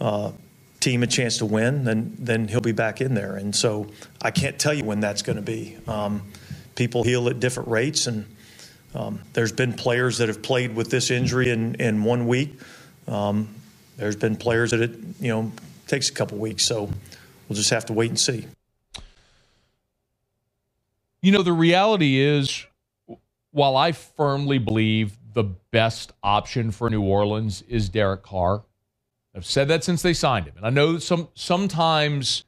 [0.01, 0.33] uh,
[0.81, 3.37] team a chance to win, then then he'll be back in there.
[3.37, 3.89] And so
[4.21, 5.79] I can't tell you when that's going to be.
[5.87, 6.23] Um,
[6.75, 8.27] people heal at different rates, and
[8.95, 12.59] um, there's been players that have played with this injury in in one week.
[13.07, 13.49] Um,
[13.97, 15.53] there's been players that it you know
[15.87, 16.65] takes a couple weeks.
[16.65, 16.91] So
[17.49, 18.47] we'll just have to wait and see.
[21.21, 22.67] You know, the reality is,
[23.53, 28.63] while I firmly believe the best option for New Orleans is Derek Carr,
[29.35, 30.55] I've said that since they signed him.
[30.57, 32.45] And I know some sometimes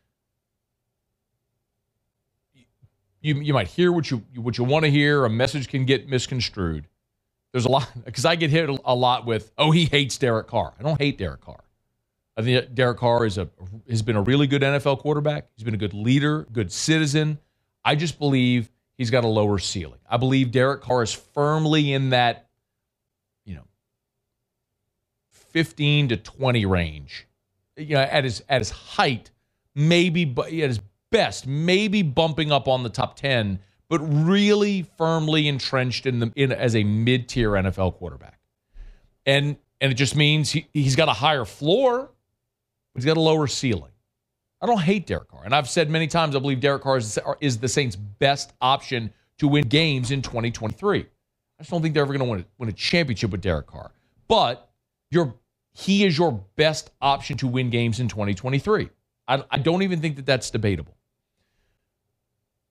[3.21, 5.25] you you might hear what you what you want to hear.
[5.25, 6.87] A message can get misconstrued.
[7.53, 10.75] There's a lot because I get hit a lot with, oh, he hates Derek Carr.
[10.79, 11.63] I don't hate Derek Carr.
[12.37, 13.49] I think Derek Carr is a
[13.89, 15.47] has been a really good NFL quarterback.
[15.57, 17.39] He's been a good leader, good citizen.
[17.85, 20.01] I just believe he's got a lower ceiling.
[20.09, 22.44] I believe Derek Carr is firmly in that
[25.55, 27.27] 15 to 20 range.
[27.77, 29.31] You know, at his at his height,
[29.75, 36.07] maybe at his best, maybe bumping up on the top 10, but really firmly entrenched
[36.07, 38.39] in the in as a mid-tier NFL quarterback.
[39.25, 42.11] And and it just means he, he's got a higher floor,
[42.95, 43.91] he's got a lower ceiling.
[44.61, 45.43] I don't hate Derek Carr.
[45.45, 49.13] And I've said many times I believe Derek Carr is, is the Saints' best option
[49.39, 51.01] to win games in 2023.
[51.01, 51.05] I
[51.59, 53.91] just don't think they're ever going to win, win a championship with Derek Carr.
[54.27, 54.71] But
[55.11, 55.35] you're
[55.75, 58.89] he is your best option to win games in 2023.
[59.27, 60.97] I, I don't even think that that's debatable.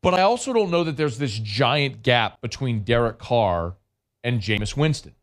[0.01, 3.75] But I also don't know that there's this giant gap between Derek Carr
[4.23, 5.13] and Jameis Winston.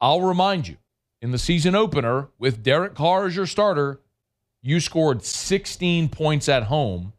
[0.00, 0.76] I'll remind you,
[1.22, 4.00] in the season opener, with Derek Carr as your starter,
[4.62, 7.12] You scored 16 points at home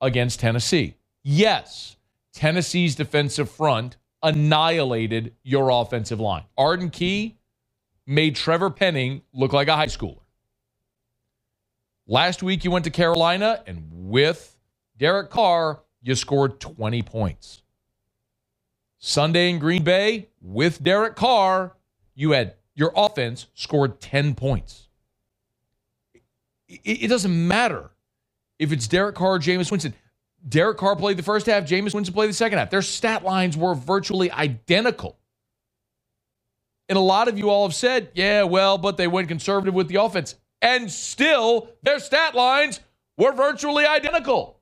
[0.00, 0.96] against Tennessee.
[1.22, 1.96] Yes,
[2.32, 6.44] Tennessee's defensive front annihilated your offensive line.
[6.58, 7.36] Arden Key
[8.06, 10.20] made Trevor Penning look like a high schooler.
[12.06, 14.56] Last week you went to Carolina, and with
[14.98, 17.62] Derek Carr, you scored 20 points.
[18.98, 21.76] Sunday in Green Bay, with Derek Carr,
[22.14, 24.88] you had your offense scored 10 points.
[26.68, 27.90] It, it doesn't matter
[28.58, 29.94] if it's Derek Carr or Jameis Winston.
[30.48, 32.70] Derek Carr played the first half, Jameis Winston played the second half.
[32.70, 35.19] Their stat lines were virtually identical.
[36.90, 39.86] And a lot of you all have said, yeah, well, but they went conservative with
[39.86, 40.34] the offense.
[40.60, 42.80] And still, their stat lines
[43.16, 44.58] were virtually identical.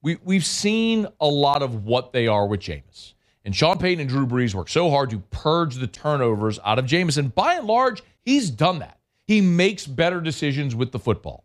[0.00, 3.12] We, we've seen a lot of what they are with Jameis.
[3.44, 6.86] And Sean Payton and Drew Brees work so hard to purge the turnovers out of
[6.86, 7.18] Jameis.
[7.18, 8.98] And by and large, he's done that.
[9.26, 11.44] He makes better decisions with the football.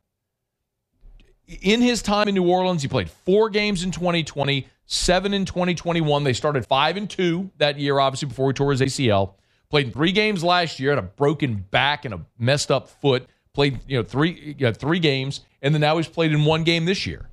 [1.61, 6.23] In his time in New Orleans, he played four games in 2020, seven in 2021.
[6.23, 9.33] They started five and two that year, obviously, before he tore his ACL.
[9.69, 13.27] Played three games last year, had a broken back and a messed up foot.
[13.53, 16.63] Played, you know, three you know, three games, and then now he's played in one
[16.63, 17.29] game this year.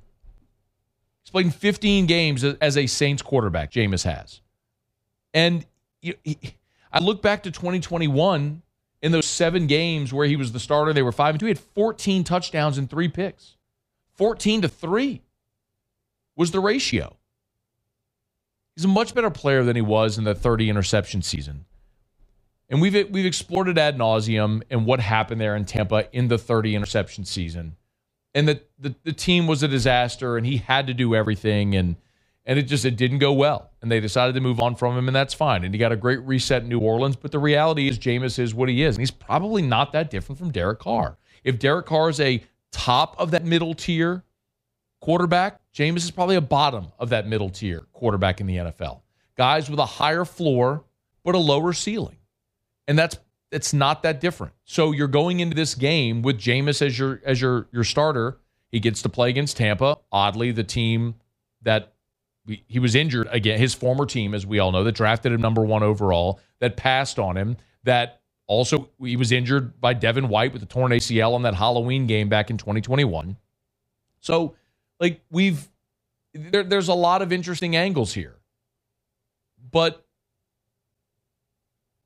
[1.23, 3.71] He's played in 15 games as a Saints quarterback.
[3.71, 4.41] Jameis has,
[5.33, 5.65] and
[6.01, 6.15] he,
[6.91, 8.61] I look back to 2021
[9.01, 10.93] in those seven games where he was the starter.
[10.93, 11.47] They were five and two.
[11.47, 13.55] He had 14 touchdowns and three picks.
[14.15, 15.21] 14 to three
[16.35, 17.17] was the ratio.
[18.75, 21.65] He's a much better player than he was in the 30 interception season.
[22.69, 26.37] And we've we've explored it ad nauseum and what happened there in Tampa in the
[26.37, 27.75] 30 interception season.
[28.33, 31.97] And that the, the team was a disaster and he had to do everything and
[32.45, 33.71] and it just it didn't go well.
[33.81, 35.63] And they decided to move on from him, and that's fine.
[35.63, 37.15] And he got a great reset in New Orleans.
[37.15, 38.95] But the reality is Jameis is what he is.
[38.95, 41.17] And he's probably not that different from Derek Carr.
[41.43, 44.23] If Derek Carr is a top of that middle tier
[45.01, 49.01] quarterback, Jameis is probably a bottom of that middle tier quarterback in the NFL.
[49.37, 50.85] Guys with a higher floor
[51.23, 52.17] but a lower ceiling
[52.87, 53.17] and that's
[53.51, 54.53] it's not that different.
[54.63, 58.37] So you're going into this game with Jameis as your as your your starter.
[58.69, 59.97] He gets to play against Tampa.
[60.11, 61.15] Oddly, the team
[61.61, 61.93] that
[62.67, 65.63] he was injured again, his former team, as we all know, that drafted him number
[65.63, 70.63] one overall, that passed on him, that also he was injured by Devin White with
[70.63, 73.37] a torn ACL on that Halloween game back in 2021.
[74.19, 74.55] So,
[75.01, 75.67] like we've
[76.33, 78.37] there, there's a lot of interesting angles here,
[79.71, 80.05] but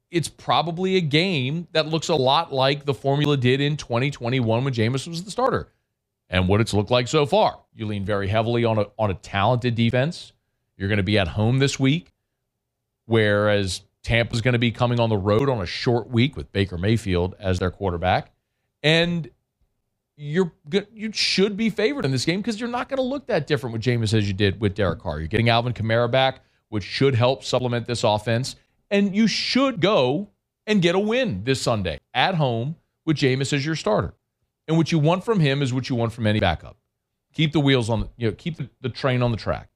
[0.10, 4.74] it's probably a game that looks a lot like the formula did in 2021 when
[4.74, 5.68] Jameis was the starter.
[6.30, 7.60] And what it's looked like so far.
[7.76, 10.32] You lean very heavily on a on a talented defense.
[10.78, 12.14] You're going to be at home this week,
[13.06, 16.78] whereas Tampa's going to be coming on the road on a short week with Baker
[16.78, 18.32] Mayfield as their quarterback.
[18.82, 19.30] And
[20.18, 20.52] you're
[20.94, 23.74] you should be favored in this game because you're not going to look that different
[23.74, 25.20] with Jameis as you did with Derek Carr.
[25.20, 28.56] You're getting Alvin Kamara back, which should help supplement this offense.
[28.90, 30.30] And you should go
[30.68, 32.76] and get a win this Sunday at home
[33.06, 34.14] with Jameis as your starter.
[34.68, 36.78] And what you want from him is what you want from any backup.
[37.34, 39.70] Keep the wheels on, you know, keep the, the train on the track.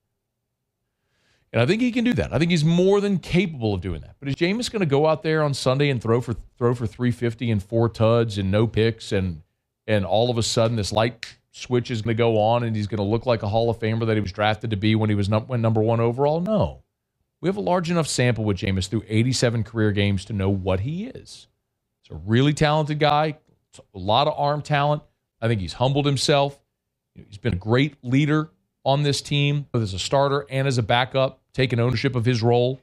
[1.52, 2.32] And I think he can do that.
[2.32, 4.15] I think he's more than capable of doing that.
[4.19, 6.86] But is Jameis going to go out there on Sunday and throw for throw for
[6.86, 9.41] 350 and four tuds and no picks and
[9.89, 12.86] and all of a sudden this light switch is going to go on and he's
[12.88, 15.10] going to look like a Hall of Famer that he was drafted to be when
[15.10, 16.39] he was num- when number one overall?
[16.39, 16.84] No.
[17.41, 20.82] We have a large enough sample with Jameis through 87 career games to know what
[20.82, 21.47] he is.
[22.04, 23.38] He's a really talented guy,
[23.78, 25.02] a lot of arm talent.
[25.41, 26.60] I think he's humbled himself.
[27.15, 28.52] He's been a great leader
[28.86, 32.43] on this team, both as a starter and as a backup, taking ownership of his
[32.43, 32.80] role.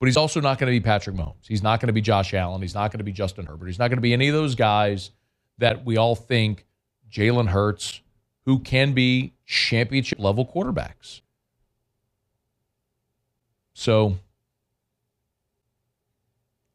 [0.00, 1.46] But he's also not going to be Patrick Mahomes.
[1.46, 2.62] He's not going to be Josh Allen.
[2.62, 3.66] He's not going to be Justin Herbert.
[3.66, 5.10] He's not going to be any of those guys
[5.58, 6.66] that we all think
[7.12, 8.00] Jalen Hurts,
[8.46, 11.20] who can be championship level quarterbacks.
[13.74, 14.16] So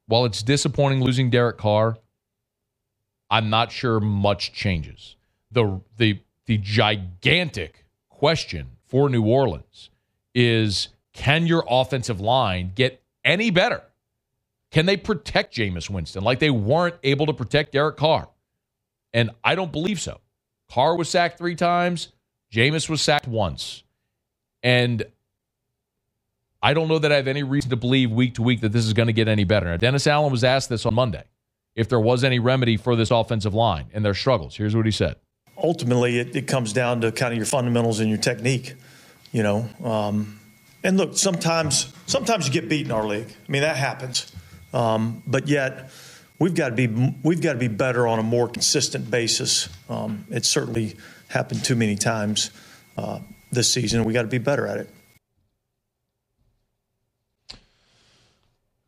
[0.08, 1.98] while it's disappointing losing Derek Carr,
[3.32, 5.16] I'm not sure much changes.
[5.52, 9.90] The the the gigantic question for New Orleans
[10.36, 13.82] is can your offensive line get any better?
[14.72, 18.30] Can they protect Jameis Winston like they weren't able to protect Derek Carr?
[19.14, 20.20] And I don't believe so.
[20.70, 22.10] Carr was sacked three times,
[22.52, 23.84] Jameis was sacked once.
[24.64, 25.06] And
[26.62, 28.86] I don't know that I have any reason to believe week to week that this
[28.86, 29.68] is going to get any better.
[29.68, 31.24] Now, Dennis Allen was asked this on Monday
[31.76, 34.56] if there was any remedy for this offensive line and their struggles.
[34.56, 35.18] Here's what he said.
[35.58, 38.74] Ultimately, it, it comes down to kind of your fundamentals and your technique,
[39.32, 39.70] you know.
[39.84, 40.40] Um,
[40.86, 43.28] and look, sometimes sometimes you get beat in our league.
[43.28, 44.32] I mean, that happens.
[44.72, 45.90] Um, but yet,
[46.38, 49.68] we've got to be we've got to be better on a more consistent basis.
[49.90, 50.96] Um, it's certainly
[51.28, 52.52] happened too many times
[52.98, 53.20] uh,
[53.52, 54.04] this season.
[54.04, 54.90] We got to be better at it.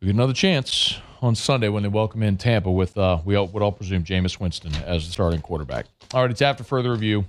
[0.00, 3.48] We get another chance on Sunday when they welcome in Tampa with uh, we all,
[3.48, 5.86] would all presume Jameis Winston as the starting quarterback.
[6.14, 7.24] All right, it's after further review.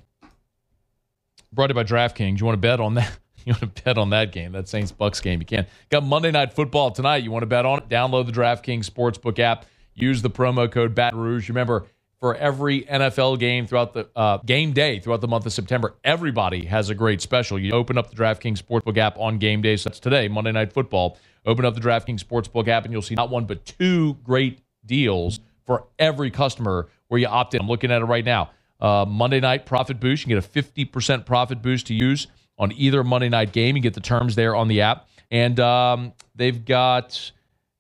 [1.52, 2.40] Brought to you by DraftKings.
[2.40, 3.18] You want to bet on that?
[3.46, 5.40] You want to bet on that game, that Saints Bucks game?
[5.40, 5.66] You can.
[5.90, 7.24] Got Monday Night Football tonight.
[7.24, 7.90] You want to bet on it?
[7.90, 9.66] Download the DraftKings Sportsbook app.
[9.96, 11.50] Use the promo code Baton Rouge.
[11.50, 11.86] Remember,
[12.20, 16.66] for every NFL game throughout the uh, game day throughout the month of September, everybody
[16.66, 17.58] has a great special.
[17.58, 19.78] You open up the DraftKings Sportsbook app on game day.
[19.78, 21.18] So that's today, Monday Night Football.
[21.46, 25.40] Open up the DraftKings Sportsbook app, and you'll see not one but two great deals
[25.66, 27.62] for every customer where you opt in.
[27.62, 28.52] I'm looking at it right now.
[28.82, 30.26] Uh, Monday night profit boost.
[30.26, 32.28] You get a 50% profit boost to use
[32.60, 33.76] on either Monday night game.
[33.76, 35.08] You get the terms there on the app.
[35.32, 37.32] And um, they've got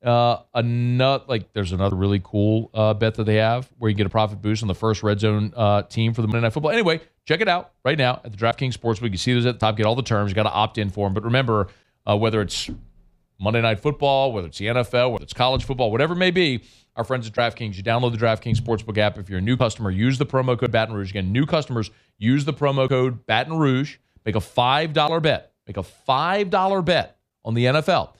[0.03, 4.05] uh, another, like, there's another really cool uh, bet that they have where you get
[4.05, 6.71] a profit boost on the first red zone uh, team for the Monday Night Football.
[6.71, 9.11] Anyway, check it out right now at the DraftKings Sportsbook.
[9.11, 10.31] You see those at the top, get all the terms.
[10.31, 11.13] You got to opt in for them.
[11.13, 11.67] But remember,
[12.09, 12.69] uh, whether it's
[13.39, 16.63] Monday Night Football, whether it's the NFL, whether it's college football, whatever it may be,
[16.95, 19.17] our friends at DraftKings, you download the DraftKings Sportsbook app.
[19.17, 21.11] If you're a new customer, use the promo code Baton Rouge.
[21.11, 23.97] Again, new customers, use the promo code Baton Rouge.
[24.25, 25.53] Make a $5 bet.
[25.67, 28.13] Make a $5 bet on the NFL.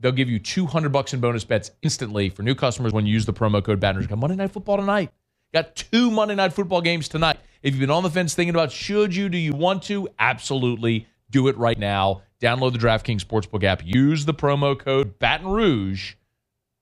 [0.00, 3.26] They'll give you 200 bucks in bonus bets instantly for new customers when you use
[3.26, 4.06] the promo code Baton Rouge.
[4.08, 5.10] Got Monday Night Football tonight.
[5.52, 7.38] Got two Monday Night Football games tonight.
[7.62, 10.08] If you've been on the fence thinking about should you, do you want to?
[10.18, 11.06] Absolutely.
[11.30, 12.22] Do it right now.
[12.40, 13.82] Download the DraftKings Sportsbook app.
[13.84, 16.14] Use the promo code Baton Rouge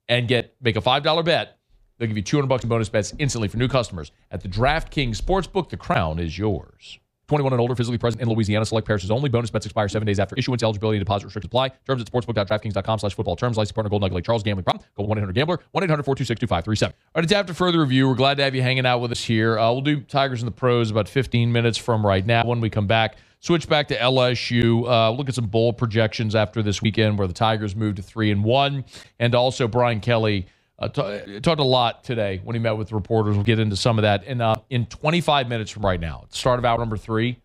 [0.09, 1.59] and get make a $5 bet.
[1.98, 4.11] They'll give you 200 bucks in bonus bets instantly for new customers.
[4.31, 6.98] At the DraftKings Sportsbook, the crown is yours.
[7.28, 8.64] 21 and older, physically present in Louisiana.
[8.64, 9.28] Select parishes only.
[9.28, 10.62] Bonus bets expire seven days after issuance.
[10.62, 11.68] Eligibility and deposit restrictions apply.
[11.87, 13.37] Terms at sportsbook.draftkings.com slash football.
[13.37, 13.56] Terms.
[13.56, 14.42] License partner Golden Nugget Charles.
[14.42, 14.85] Gambling problem.
[14.96, 15.58] Call 1-800-GAMBLER.
[15.74, 16.82] 1-800-426-2537.
[16.82, 18.08] All right, it's after further review.
[18.08, 19.58] We're glad to have you hanging out with us here.
[19.58, 22.44] Uh, we'll do Tigers and the pros about 15 minutes from right now.
[22.44, 24.87] When we come back, switch back to LSU.
[24.88, 28.30] Uh, look at some bowl projections after this weekend where the Tigers moved to 3
[28.30, 28.85] and one,
[29.18, 30.46] And also Brian Kelly–
[30.82, 33.36] uh, t- talked a lot today when he met with reporters.
[33.36, 34.24] We'll get into some of that.
[34.26, 37.38] And uh, in 25 minutes from right now, start of hour number three,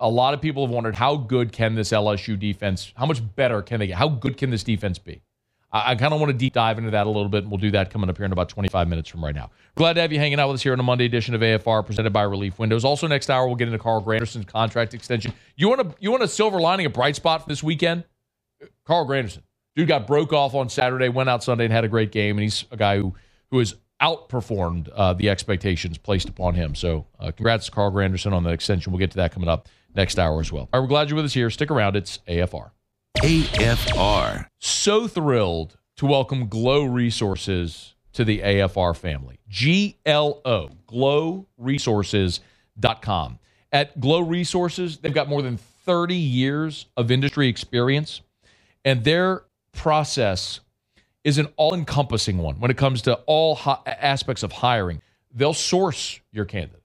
[0.00, 3.62] a lot of people have wondered how good can this LSU defense, how much better
[3.62, 3.96] can they get?
[3.96, 5.22] How good can this defense be?
[5.72, 7.58] I, I kind of want to deep dive into that a little bit, and we'll
[7.58, 9.50] do that coming up here in about 25 minutes from right now.
[9.74, 11.84] Glad to have you hanging out with us here on a Monday edition of AFR
[11.84, 12.84] presented by Relief Windows.
[12.84, 15.34] Also, next hour, we'll get into Carl Granderson's contract extension.
[15.56, 18.04] You want, a, you want a silver lining, a bright spot for this weekend?
[18.84, 19.42] Carl Granderson
[19.78, 22.42] Dude got broke off on Saturday, went out Sunday and had a great game, and
[22.42, 23.14] he's a guy who
[23.52, 26.74] who has outperformed uh, the expectations placed upon him.
[26.74, 28.92] So, uh, congrats to Carl Granderson on the extension.
[28.92, 30.68] We'll get to that coming up next hour as well.
[30.72, 31.48] All right, we're glad you're with us here.
[31.48, 31.94] Stick around.
[31.94, 32.72] It's AFR.
[33.18, 34.48] AFR.
[34.58, 39.38] So thrilled to welcome Glow Resources to the AFR family.
[39.48, 43.38] G L O, glowresources.com.
[43.70, 48.22] At Glow Resources, they've got more than 30 years of industry experience,
[48.84, 49.44] and they're
[49.78, 50.60] process
[51.24, 55.00] is an all encompassing one when it comes to all aspects of hiring.
[55.32, 56.82] They'll source your candidates,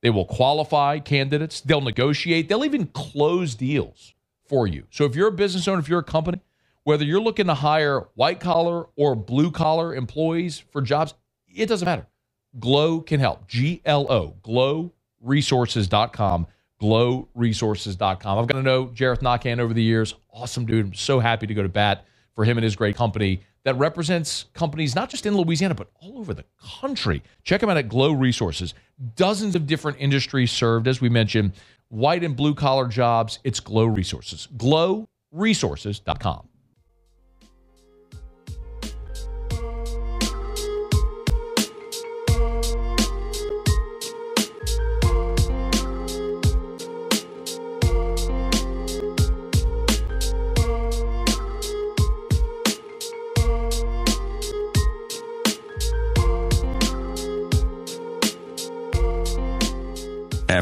[0.00, 4.14] they will qualify candidates, they'll negotiate, they'll even close deals
[4.44, 4.84] for you.
[4.90, 6.40] So if you're a business owner, if you're a company,
[6.84, 11.14] whether you're looking to hire white collar or blue collar employees for jobs,
[11.48, 12.06] it doesn't matter.
[12.58, 13.46] Glow can help.
[13.48, 16.46] G L O, glowresources.com
[16.80, 18.38] glowresources.com.
[18.38, 20.14] I've got to know Jareth Nakhan over the years.
[20.32, 20.86] Awesome dude.
[20.86, 24.46] I'm so happy to go to bat for him and his great company that represents
[24.54, 26.44] companies not just in Louisiana, but all over the
[26.80, 27.22] country.
[27.44, 28.74] Check them out at Glow Resources.
[29.16, 31.52] Dozens of different industries served, as we mentioned,
[31.88, 33.38] white and blue collar jobs.
[33.44, 34.48] It's Glow Resources.
[34.56, 36.49] GlowResources.com.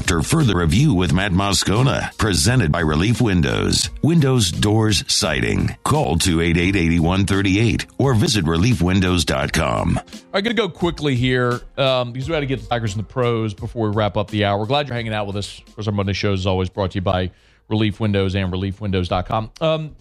[0.09, 5.77] After further review with Matt Moscona, presented by Relief Windows, Windows, Doors, Siding.
[5.85, 9.99] Call 288-8138 or visit reliefwindows.com.
[9.99, 13.05] I'm going to go quickly here um, because we got to get the Tigers and
[13.05, 14.59] the pros before we wrap up the hour.
[14.59, 15.59] We're glad you're hanging out with us.
[15.59, 17.31] Of course, our Monday show is always brought to you by
[17.69, 19.51] Relief Windows and reliefwindows.com.
[19.61, 19.95] Um,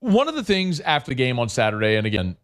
[0.00, 2.36] one of the things after the game on Saturday, and again,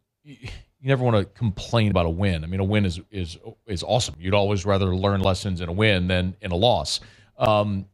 [0.81, 2.43] you never want to complain about a win.
[2.43, 4.16] I mean, a win is is is awesome.
[4.18, 7.01] You'd always rather learn lessons in a win than in a loss.
[7.39, 7.87] Um,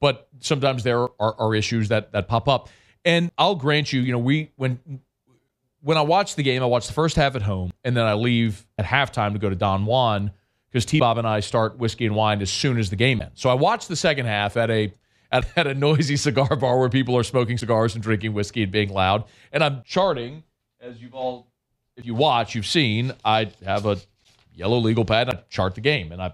[0.00, 2.68] but sometimes there are, are issues that that pop up,
[3.04, 4.78] and I'll grant you, you know, we when
[5.80, 8.14] when I watch the game, I watch the first half at home, and then I
[8.14, 10.30] leave at halftime to go to Don Juan
[10.70, 13.40] because T Bob and I start whiskey and wine as soon as the game ends.
[13.40, 14.94] So I watch the second half at a
[15.32, 18.70] at, at a noisy cigar bar where people are smoking cigars and drinking whiskey and
[18.70, 20.44] being loud, and I'm charting
[20.82, 21.51] as you've all,
[21.96, 23.12] if you watch, you've seen.
[23.24, 23.98] I have a
[24.54, 25.28] yellow legal pad.
[25.28, 26.32] And I chart the game, and I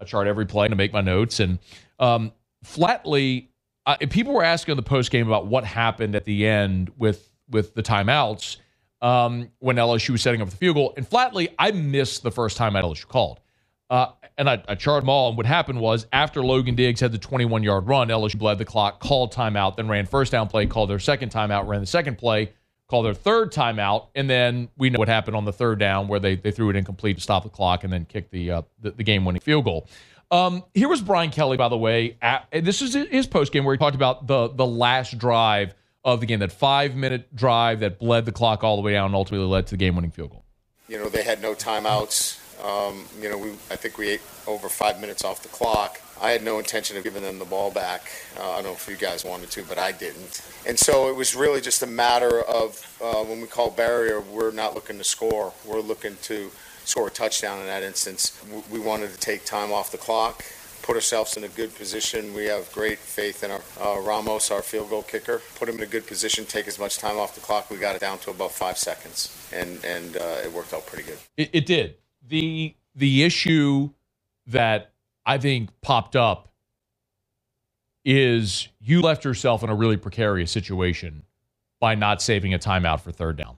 [0.00, 1.40] I chart every play and I make my notes.
[1.40, 1.58] And
[1.98, 2.32] um,
[2.62, 3.50] flatly,
[3.86, 7.30] I, people were asking in the post game about what happened at the end with
[7.48, 8.56] with the timeouts
[9.00, 10.94] um, when LSU was setting up the field goal.
[10.96, 13.40] And flatly, I missed the first time LSU called.
[13.88, 15.28] Uh, and I, I charted them all.
[15.28, 18.64] And what happened was after Logan Diggs had the 21 yard run, LSU bled the
[18.64, 22.18] clock, called timeout, then ran first down play, called their second timeout, ran the second
[22.18, 22.52] play,
[22.88, 26.20] called their third timeout, and then we know what happened on the third down where
[26.20, 28.92] they, they threw it incomplete to stop the clock and then kicked the uh, the,
[28.92, 29.88] the game winning field goal.
[30.30, 32.16] Um, here was Brian Kelly, by the way.
[32.20, 35.74] At, this is his post game where he talked about the the last drive
[36.04, 39.06] of the game, that five minute drive that bled the clock all the way down
[39.06, 40.44] and ultimately led to the game winning field goal.
[40.88, 42.42] You know, they had no timeouts.
[42.64, 46.00] Um, you know, we I think we ate over five minutes off the clock.
[46.20, 48.10] I had no intention of giving them the ball back.
[48.38, 50.42] Uh, I don't know if you guys wanted to, but I didn't.
[50.66, 54.50] And so it was really just a matter of uh, when we call barrier, we're
[54.50, 55.52] not looking to score.
[55.64, 56.50] We're looking to
[56.84, 58.40] score a touchdown in that instance.
[58.70, 60.44] We wanted to take time off the clock,
[60.82, 62.32] put ourselves in a good position.
[62.32, 65.42] We have great faith in our uh, Ramos, our field goal kicker.
[65.56, 67.70] Put him in a good position, take as much time off the clock.
[67.70, 71.04] We got it down to about five seconds, and and uh, it worked out pretty
[71.04, 71.18] good.
[71.36, 71.96] It, it did.
[72.26, 73.90] the The issue
[74.46, 74.92] that
[75.26, 76.48] I think popped up
[78.04, 81.24] is you left yourself in a really precarious situation
[81.80, 83.56] by not saving a timeout for third down.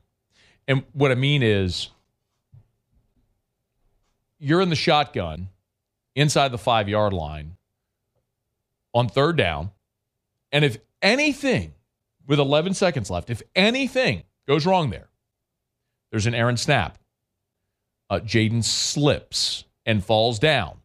[0.66, 1.90] And what I mean is
[4.38, 5.50] you're in the shotgun
[6.14, 7.56] inside the five yard line
[8.94, 9.70] on third down.
[10.50, 11.74] And if anything,
[12.26, 15.08] with 11 seconds left, if anything goes wrong there,
[16.10, 16.98] there's an errant snap.
[18.10, 20.78] Uh, Jayden slips and falls down.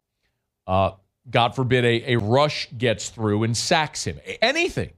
[0.68, 0.92] Uh,
[1.30, 4.20] God forbid a, a rush gets through and sacks him.
[4.42, 4.92] Anything.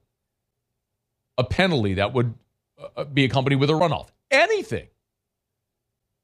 [1.37, 2.33] A penalty that would
[2.97, 4.09] uh, be accompanied with a runoff.
[4.31, 4.87] Anything.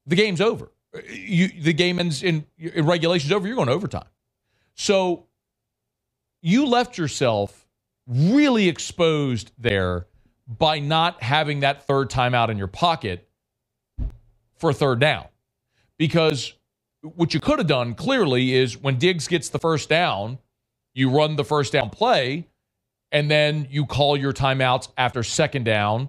[0.06, 0.70] The game's over.
[1.08, 3.46] You, the game ends in, in regulations over.
[3.46, 4.08] You're going to overtime.
[4.74, 5.26] So
[6.42, 7.66] you left yourself
[8.06, 10.06] really exposed there
[10.46, 13.28] by not having that third timeout in your pocket
[14.56, 15.26] for third down.
[15.98, 16.54] Because
[17.02, 20.38] what you could have done clearly is when Diggs gets the first down,
[20.94, 22.48] you run the first down play,
[23.10, 26.08] and then you call your timeouts after second down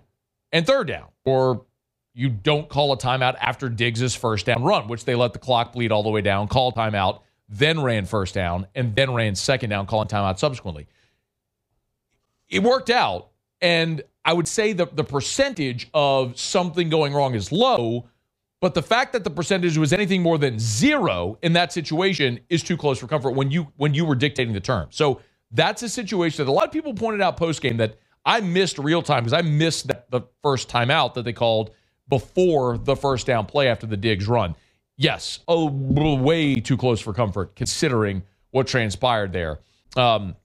[0.52, 1.08] and third down.
[1.26, 1.66] Or
[2.14, 5.74] you don't call a timeout after Diggs' first down run, which they let the clock
[5.74, 9.72] bleed all the way down, call timeout, then ran first down, and then ran second
[9.72, 10.88] down, calling timeout subsequently.
[12.50, 13.30] It worked out.
[13.62, 18.10] And I would say that the percentage of something going wrong is low,
[18.64, 22.64] but the fact that the percentage was anything more than zero in that situation is
[22.64, 24.96] too close for comfort when you when you were dictating the terms.
[24.96, 25.20] So
[25.52, 28.78] that's a situation that a lot of people pointed out post game that I missed
[28.78, 31.72] real time because I missed that, the first timeout that they called
[32.08, 34.56] before the first down play after the Diggs run.
[34.96, 39.60] Yes, oh, way too close for comfort considering what transpired there.
[39.98, 40.38] Um,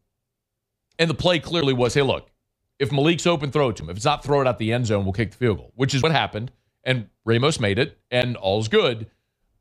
[0.99, 2.33] and the play clearly was, hey, look,
[2.81, 3.91] if Malik's open, throw it to him.
[3.91, 5.05] If it's not, throw it out the end zone.
[5.05, 6.51] We'll kick the field goal, which is what happened.
[6.89, 9.11] And Ramos made it, and all's good.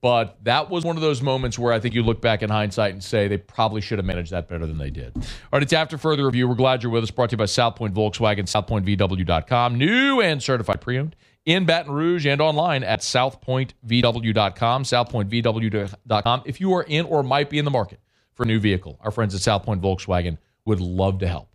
[0.02, 2.94] But that was one of those moments where I think you look back in hindsight
[2.94, 5.14] and say they probably should have managed that better than they did.
[5.18, 6.48] All right, it's after further review.
[6.48, 7.12] We're glad you're with us.
[7.12, 9.76] Brought to you by South Point Volkswagen, southpointvw.com.
[9.76, 16.42] New and certified pre owned in Baton Rouge and online at southpointvw.com, southpointvw.com.
[16.46, 18.00] If you are in or might be in the market
[18.36, 21.50] for a new vehicle, our friends at South Point Volkswagen would love to help.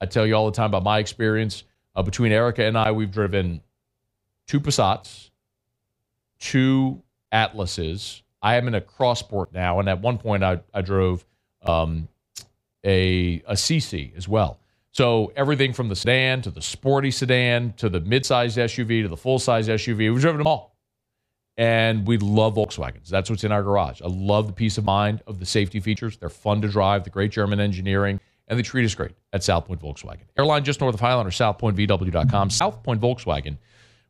[0.00, 1.64] I tell you all the time about my experience.
[1.94, 3.60] Uh, between Erica and I, we've driven
[4.46, 5.30] two Passats,
[6.38, 8.22] two Atlases.
[8.42, 11.24] I am in a crossport now, and at one point I, I drove
[11.62, 12.08] um,
[12.84, 14.60] a a CC as well.
[14.92, 19.16] So everything from the sedan to the sporty sedan to the mid-sized SUV to the
[19.16, 20.76] full-size SUV, we've driven them all.
[21.56, 23.08] And we love Volkswagens.
[23.08, 24.00] That's what's in our garage.
[24.02, 26.16] I love the peace of mind of the safety features.
[26.16, 29.64] They're fun to drive, the great German engineering, and they treat us great at South
[29.66, 30.22] Point Volkswagen.
[30.38, 32.50] Airline just north of Highland or southpointvw.com.
[32.50, 33.56] South Point Volkswagen.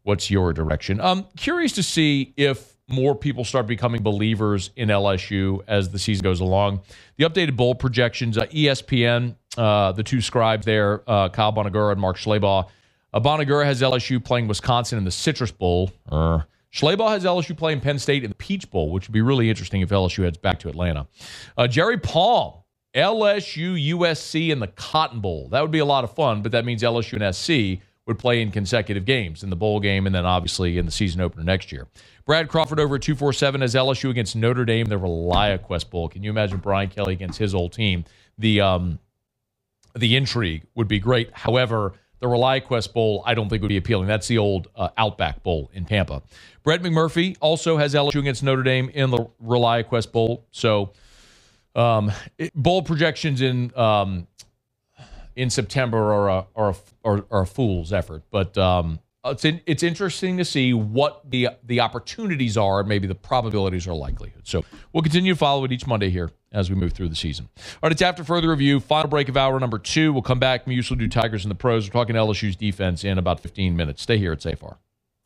[0.04, 1.00] What's your direction?
[1.00, 6.22] I'm curious to see if more people start becoming believers in LSU as the season
[6.22, 6.82] goes along.
[7.16, 12.00] The updated bowl projections, uh, ESPN, uh, the two scribes there, uh, Kyle Bonagura and
[12.00, 12.68] Mark Schlabach.
[13.14, 15.90] Uh, Bonagura has LSU playing Wisconsin in the Citrus Bowl.
[16.10, 16.40] Uh,
[16.70, 19.80] Schlabach has LSU playing Penn State in the Peach Bowl, which would be really interesting
[19.80, 21.06] if LSU heads back to Atlanta.
[21.56, 22.52] Uh, Jerry Palm,
[22.94, 25.48] LSU, USC in the Cotton Bowl.
[25.48, 28.42] That would be a lot of fun, but that means LSU and SC would play
[28.42, 31.72] in consecutive games in the bowl game and then obviously in the season opener next
[31.72, 31.86] year.
[32.26, 36.08] Brad Crawford over 247 as LSU against Notre Dame, the ReliaQuest Bowl.
[36.08, 38.04] Can you imagine Brian Kelly against his old team?
[38.38, 38.98] The um,
[39.94, 41.30] the intrigue would be great.
[41.32, 44.06] However, the ReliaQuest Bowl, I don't think would be appealing.
[44.06, 46.22] That's the old uh, Outback Bowl in Tampa.
[46.62, 50.46] Brett McMurphy also has LSU against Notre Dame in the ReliaQuest Bowl.
[50.50, 50.92] So,
[51.74, 54.26] um, it, bowl projections in um,
[55.36, 56.74] in September are a, are a,
[57.04, 58.22] are, are a fool's effort.
[58.30, 63.14] But um, it's in, it's interesting to see what the the opportunities are, maybe the
[63.14, 64.42] probabilities or likelihood.
[64.46, 67.48] So we'll continue to follow it each Monday here as we move through the season.
[67.56, 68.80] All right, it's after further review.
[68.80, 70.12] Final break of hour number two.
[70.12, 70.66] We'll come back.
[70.66, 71.88] We usually do Tigers and the pros.
[71.88, 74.02] We're talking LSU's defense in about 15 minutes.
[74.02, 74.78] Stay here at Safar.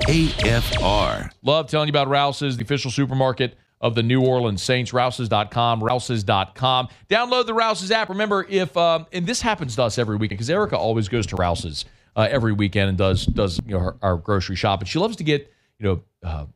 [0.03, 1.31] AFR.
[1.43, 4.93] Love telling you about Rouse's, the official supermarket of the New Orleans Saints.
[4.93, 6.89] Rouses.com, Rouses.com.
[7.09, 8.09] Download the Rouses app.
[8.09, 11.37] Remember, if um, and this happens to us every weekend because Erica always goes to
[11.37, 11.85] Rouses
[12.17, 15.17] uh, every weekend and does does you know her, our grocery shop, and she loves
[15.17, 16.03] to get you know.
[16.23, 16.47] Uh,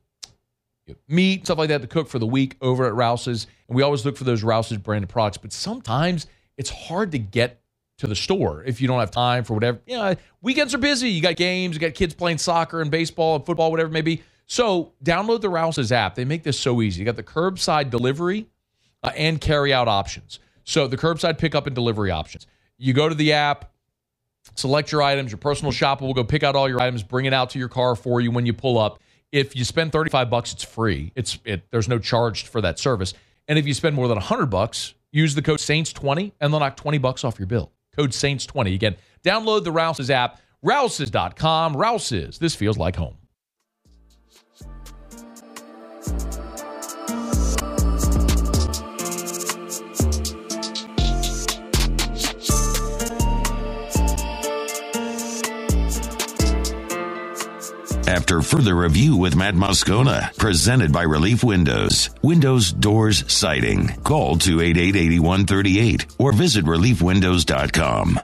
[1.09, 3.47] meat, stuff like that to cook for the week over at Rouse's.
[3.69, 5.39] And we always look for those Rouse's branded products.
[5.39, 7.63] But sometimes it's hard to get
[7.99, 9.81] to the store if you don't have time for whatever.
[9.87, 11.09] You know, weekends are busy.
[11.09, 14.03] You got games, you got kids playing soccer and baseball and football, whatever it may
[14.03, 14.23] be.
[14.47, 16.15] So download the Rouse's app.
[16.15, 17.01] They make this so easy.
[17.01, 18.49] You got the curbside delivery
[19.03, 20.39] uh, and carry out options.
[20.65, 22.47] So the curbside pickup and delivery options.
[22.79, 23.73] You go to the app,
[24.55, 25.31] select your items.
[25.31, 27.69] Your personal shopper will go pick out all your items, bring it out to your
[27.69, 29.01] car for you when you pull up.
[29.31, 31.13] If you spend 35 bucks, it's free.
[31.15, 33.15] It's it, there's no charge for that service.
[33.49, 36.77] And if you spend more than 100 bucks, use the code Saints20 and they'll knock
[36.77, 37.73] 20 bucks off your bill.
[37.97, 38.75] Code Saints20.
[38.75, 41.77] Again, download the Rouse's app, rouses.com.
[41.77, 42.39] Rouse's.
[42.39, 43.17] This feels like home.
[58.13, 63.89] After further review with Matt Moscona, presented by Relief Windows, Windows, Doors, Siding.
[64.05, 68.21] Call 288-8138 or visit reliefwindows.com.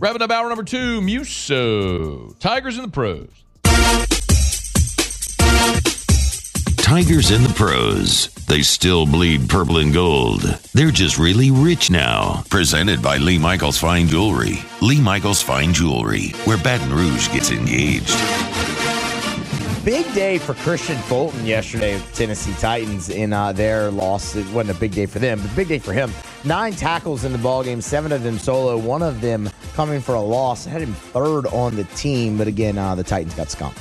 [0.00, 2.30] Wrapping up hour number two, Musso.
[2.40, 3.28] Tigers in the pros.
[6.78, 8.34] Tigers in the pros.
[8.48, 10.40] They still bleed purple and gold.
[10.74, 12.42] They're just really rich now.
[12.50, 14.58] Presented by Lee Michaels Fine Jewelry.
[14.82, 18.16] Lee Michaels Fine Jewelry, where Baton Rouge gets engaged.
[19.88, 24.36] Big day for Kristian Fulton yesterday Tennessee Titans in uh, their loss.
[24.36, 26.12] It wasn't a big day for them, but big day for him.
[26.44, 30.14] Nine tackles in the ball game, seven of them solo, one of them coming for
[30.14, 30.66] a loss.
[30.66, 33.78] Had him third on the team, but again, uh, the Titans got skunked.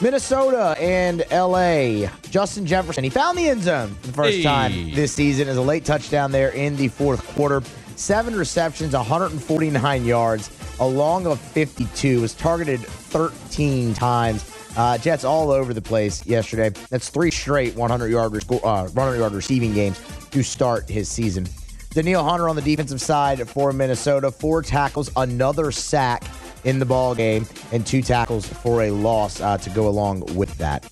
[0.00, 2.08] Minnesota and LA.
[2.30, 4.42] Justin Jefferson, he found the end zone for the first Hey.
[4.42, 7.62] time this season as a late touchdown there in the fourth quarter.
[7.94, 12.20] Seven receptions, 149 yards, a of 52.
[12.20, 14.50] Was targeted 13 times.
[14.76, 16.70] Uh, Jets all over the place yesterday.
[16.90, 20.00] That's three straight 100 yard uh, 100 yard receiving games
[20.30, 21.46] to start his season.
[21.90, 26.24] Danielle Hunter on the defensive side for Minnesota, four tackles, another sack
[26.62, 30.56] in the ball game, and two tackles for a loss uh, to go along with
[30.58, 30.84] that.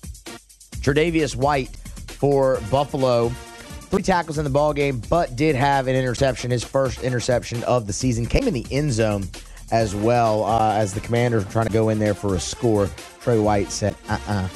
[0.81, 1.69] Tre'Davious White
[2.07, 6.51] for Buffalo, three tackles in the ball game, but did have an interception.
[6.51, 9.23] His first interception of the season came in the end zone
[9.71, 12.89] as well uh, as the Commanders trying to go in there for a score.
[13.21, 14.47] Tre White said, "Uh-uh."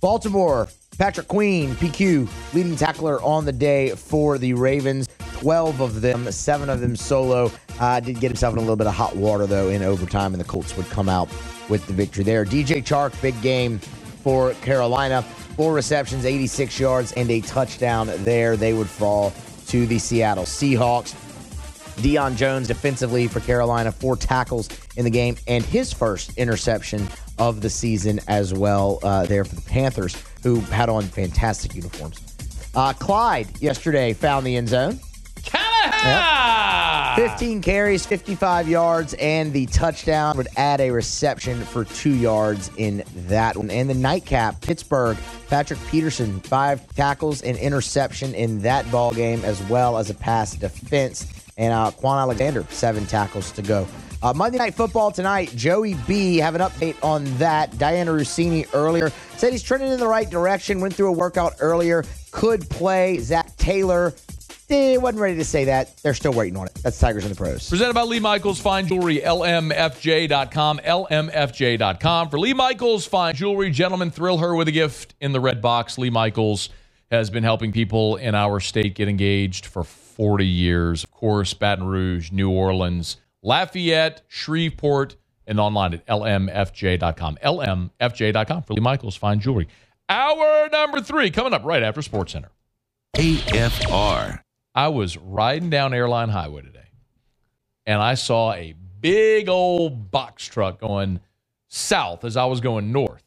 [0.00, 0.68] Baltimore,
[0.98, 5.08] Patrick Queen, PQ, leading tackler on the day for the Ravens.
[5.40, 7.50] 12 of them, seven of them solo.
[7.80, 10.40] Uh, did get himself in a little bit of hot water, though, in overtime, and
[10.40, 11.28] the Colts would come out
[11.68, 12.44] with the victory there.
[12.44, 15.22] DJ Chark, big game for Carolina.
[15.22, 18.56] Four receptions, 86 yards, and a touchdown there.
[18.56, 19.32] They would fall
[19.68, 21.14] to the Seattle Seahawks.
[21.96, 27.60] Deion Jones defensively for Carolina, four tackles in the game, and his first interception of
[27.60, 32.20] the season as well uh, there for the Panthers, who had on fantastic uniforms.
[32.74, 34.98] Uh, Clyde yesterday found the end zone.
[35.54, 37.30] Yep.
[37.30, 43.04] 15 carries, 55 yards, and the touchdown would add a reception for two yards in
[43.28, 43.70] that one.
[43.70, 45.16] And the nightcap, Pittsburgh,
[45.48, 50.56] Patrick Peterson, five tackles and interception in that ball game, as well as a pass
[50.56, 51.26] defense.
[51.56, 53.86] And uh, Kwon Alexander, seven tackles to go.
[54.22, 56.38] Uh, Monday Night Football tonight, Joey B.
[56.38, 57.72] Have an update on that.
[57.72, 60.80] Dianna Russini earlier said he's trending in the right direction.
[60.80, 62.04] Went through a workout earlier.
[62.30, 63.18] Could play.
[63.18, 64.14] Zac Taylor
[64.70, 65.96] eh, wasn't ready to say that.
[65.98, 66.74] They're still waiting on it.
[66.82, 67.68] That's Tigers in the pros.
[67.68, 72.30] Presented by Lee Michaels Fine Jewelry, LMFJ.com, LMFJ.com.
[72.30, 75.98] For Lee Michaels Fine Jewelry, gentlemen, thrill her with a gift in the red box.
[75.98, 76.70] Lee Michaels
[77.10, 79.84] has been helping people in our state get engaged for
[80.14, 81.04] 40 years.
[81.04, 87.38] Of course, Baton Rouge, New Orleans, Lafayette, Shreveport, and online at lmfj.com.
[87.42, 89.68] lmfj.com for Lee Michaels Fine Jewelry.
[90.08, 92.50] Hour number three coming up right after Sports Center.
[93.16, 94.40] AFR.
[94.74, 96.88] I was riding down Airline Highway today,
[97.86, 101.20] and I saw a big old box truck going
[101.68, 103.24] south as I was going north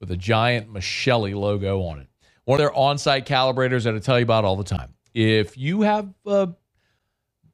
[0.00, 2.08] with a giant Michelli logo on it.
[2.44, 4.94] One of their on-site calibrators that I tell you about all the time.
[5.14, 6.50] If you have a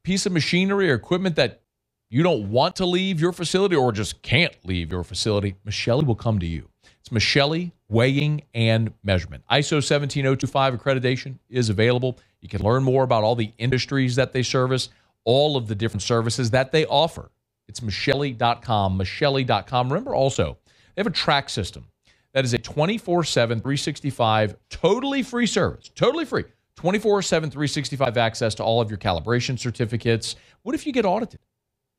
[0.02, 1.62] piece of machinery or equipment that
[2.09, 6.14] you don't want to leave your facility or just can't leave your facility, Michelli will
[6.14, 6.68] come to you.
[7.00, 9.44] It's Michelli Weighing and Measurement.
[9.50, 12.18] ISO 17025 accreditation is available.
[12.40, 14.90] You can learn more about all the industries that they service,
[15.24, 17.30] all of the different services that they offer.
[17.68, 19.88] It's Michelli.com, Michelli.com.
[19.88, 20.59] Remember also,
[20.94, 21.86] they have a track system
[22.32, 26.44] that is a 24 7, 365, totally free service, totally free.
[26.77, 30.37] 24 7, 365 access to all of your calibration certificates.
[30.62, 31.41] What if you get audited?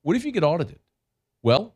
[0.03, 0.79] What if you get audited?
[1.43, 1.75] Well,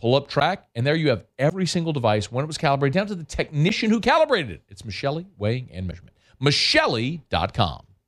[0.00, 3.06] pull up track, and there you have every single device when it was calibrated, down
[3.08, 4.62] to the technician who calibrated it.
[4.68, 6.16] It's Michelli Weighing and Measurement.
[6.42, 7.86] Michelli.com.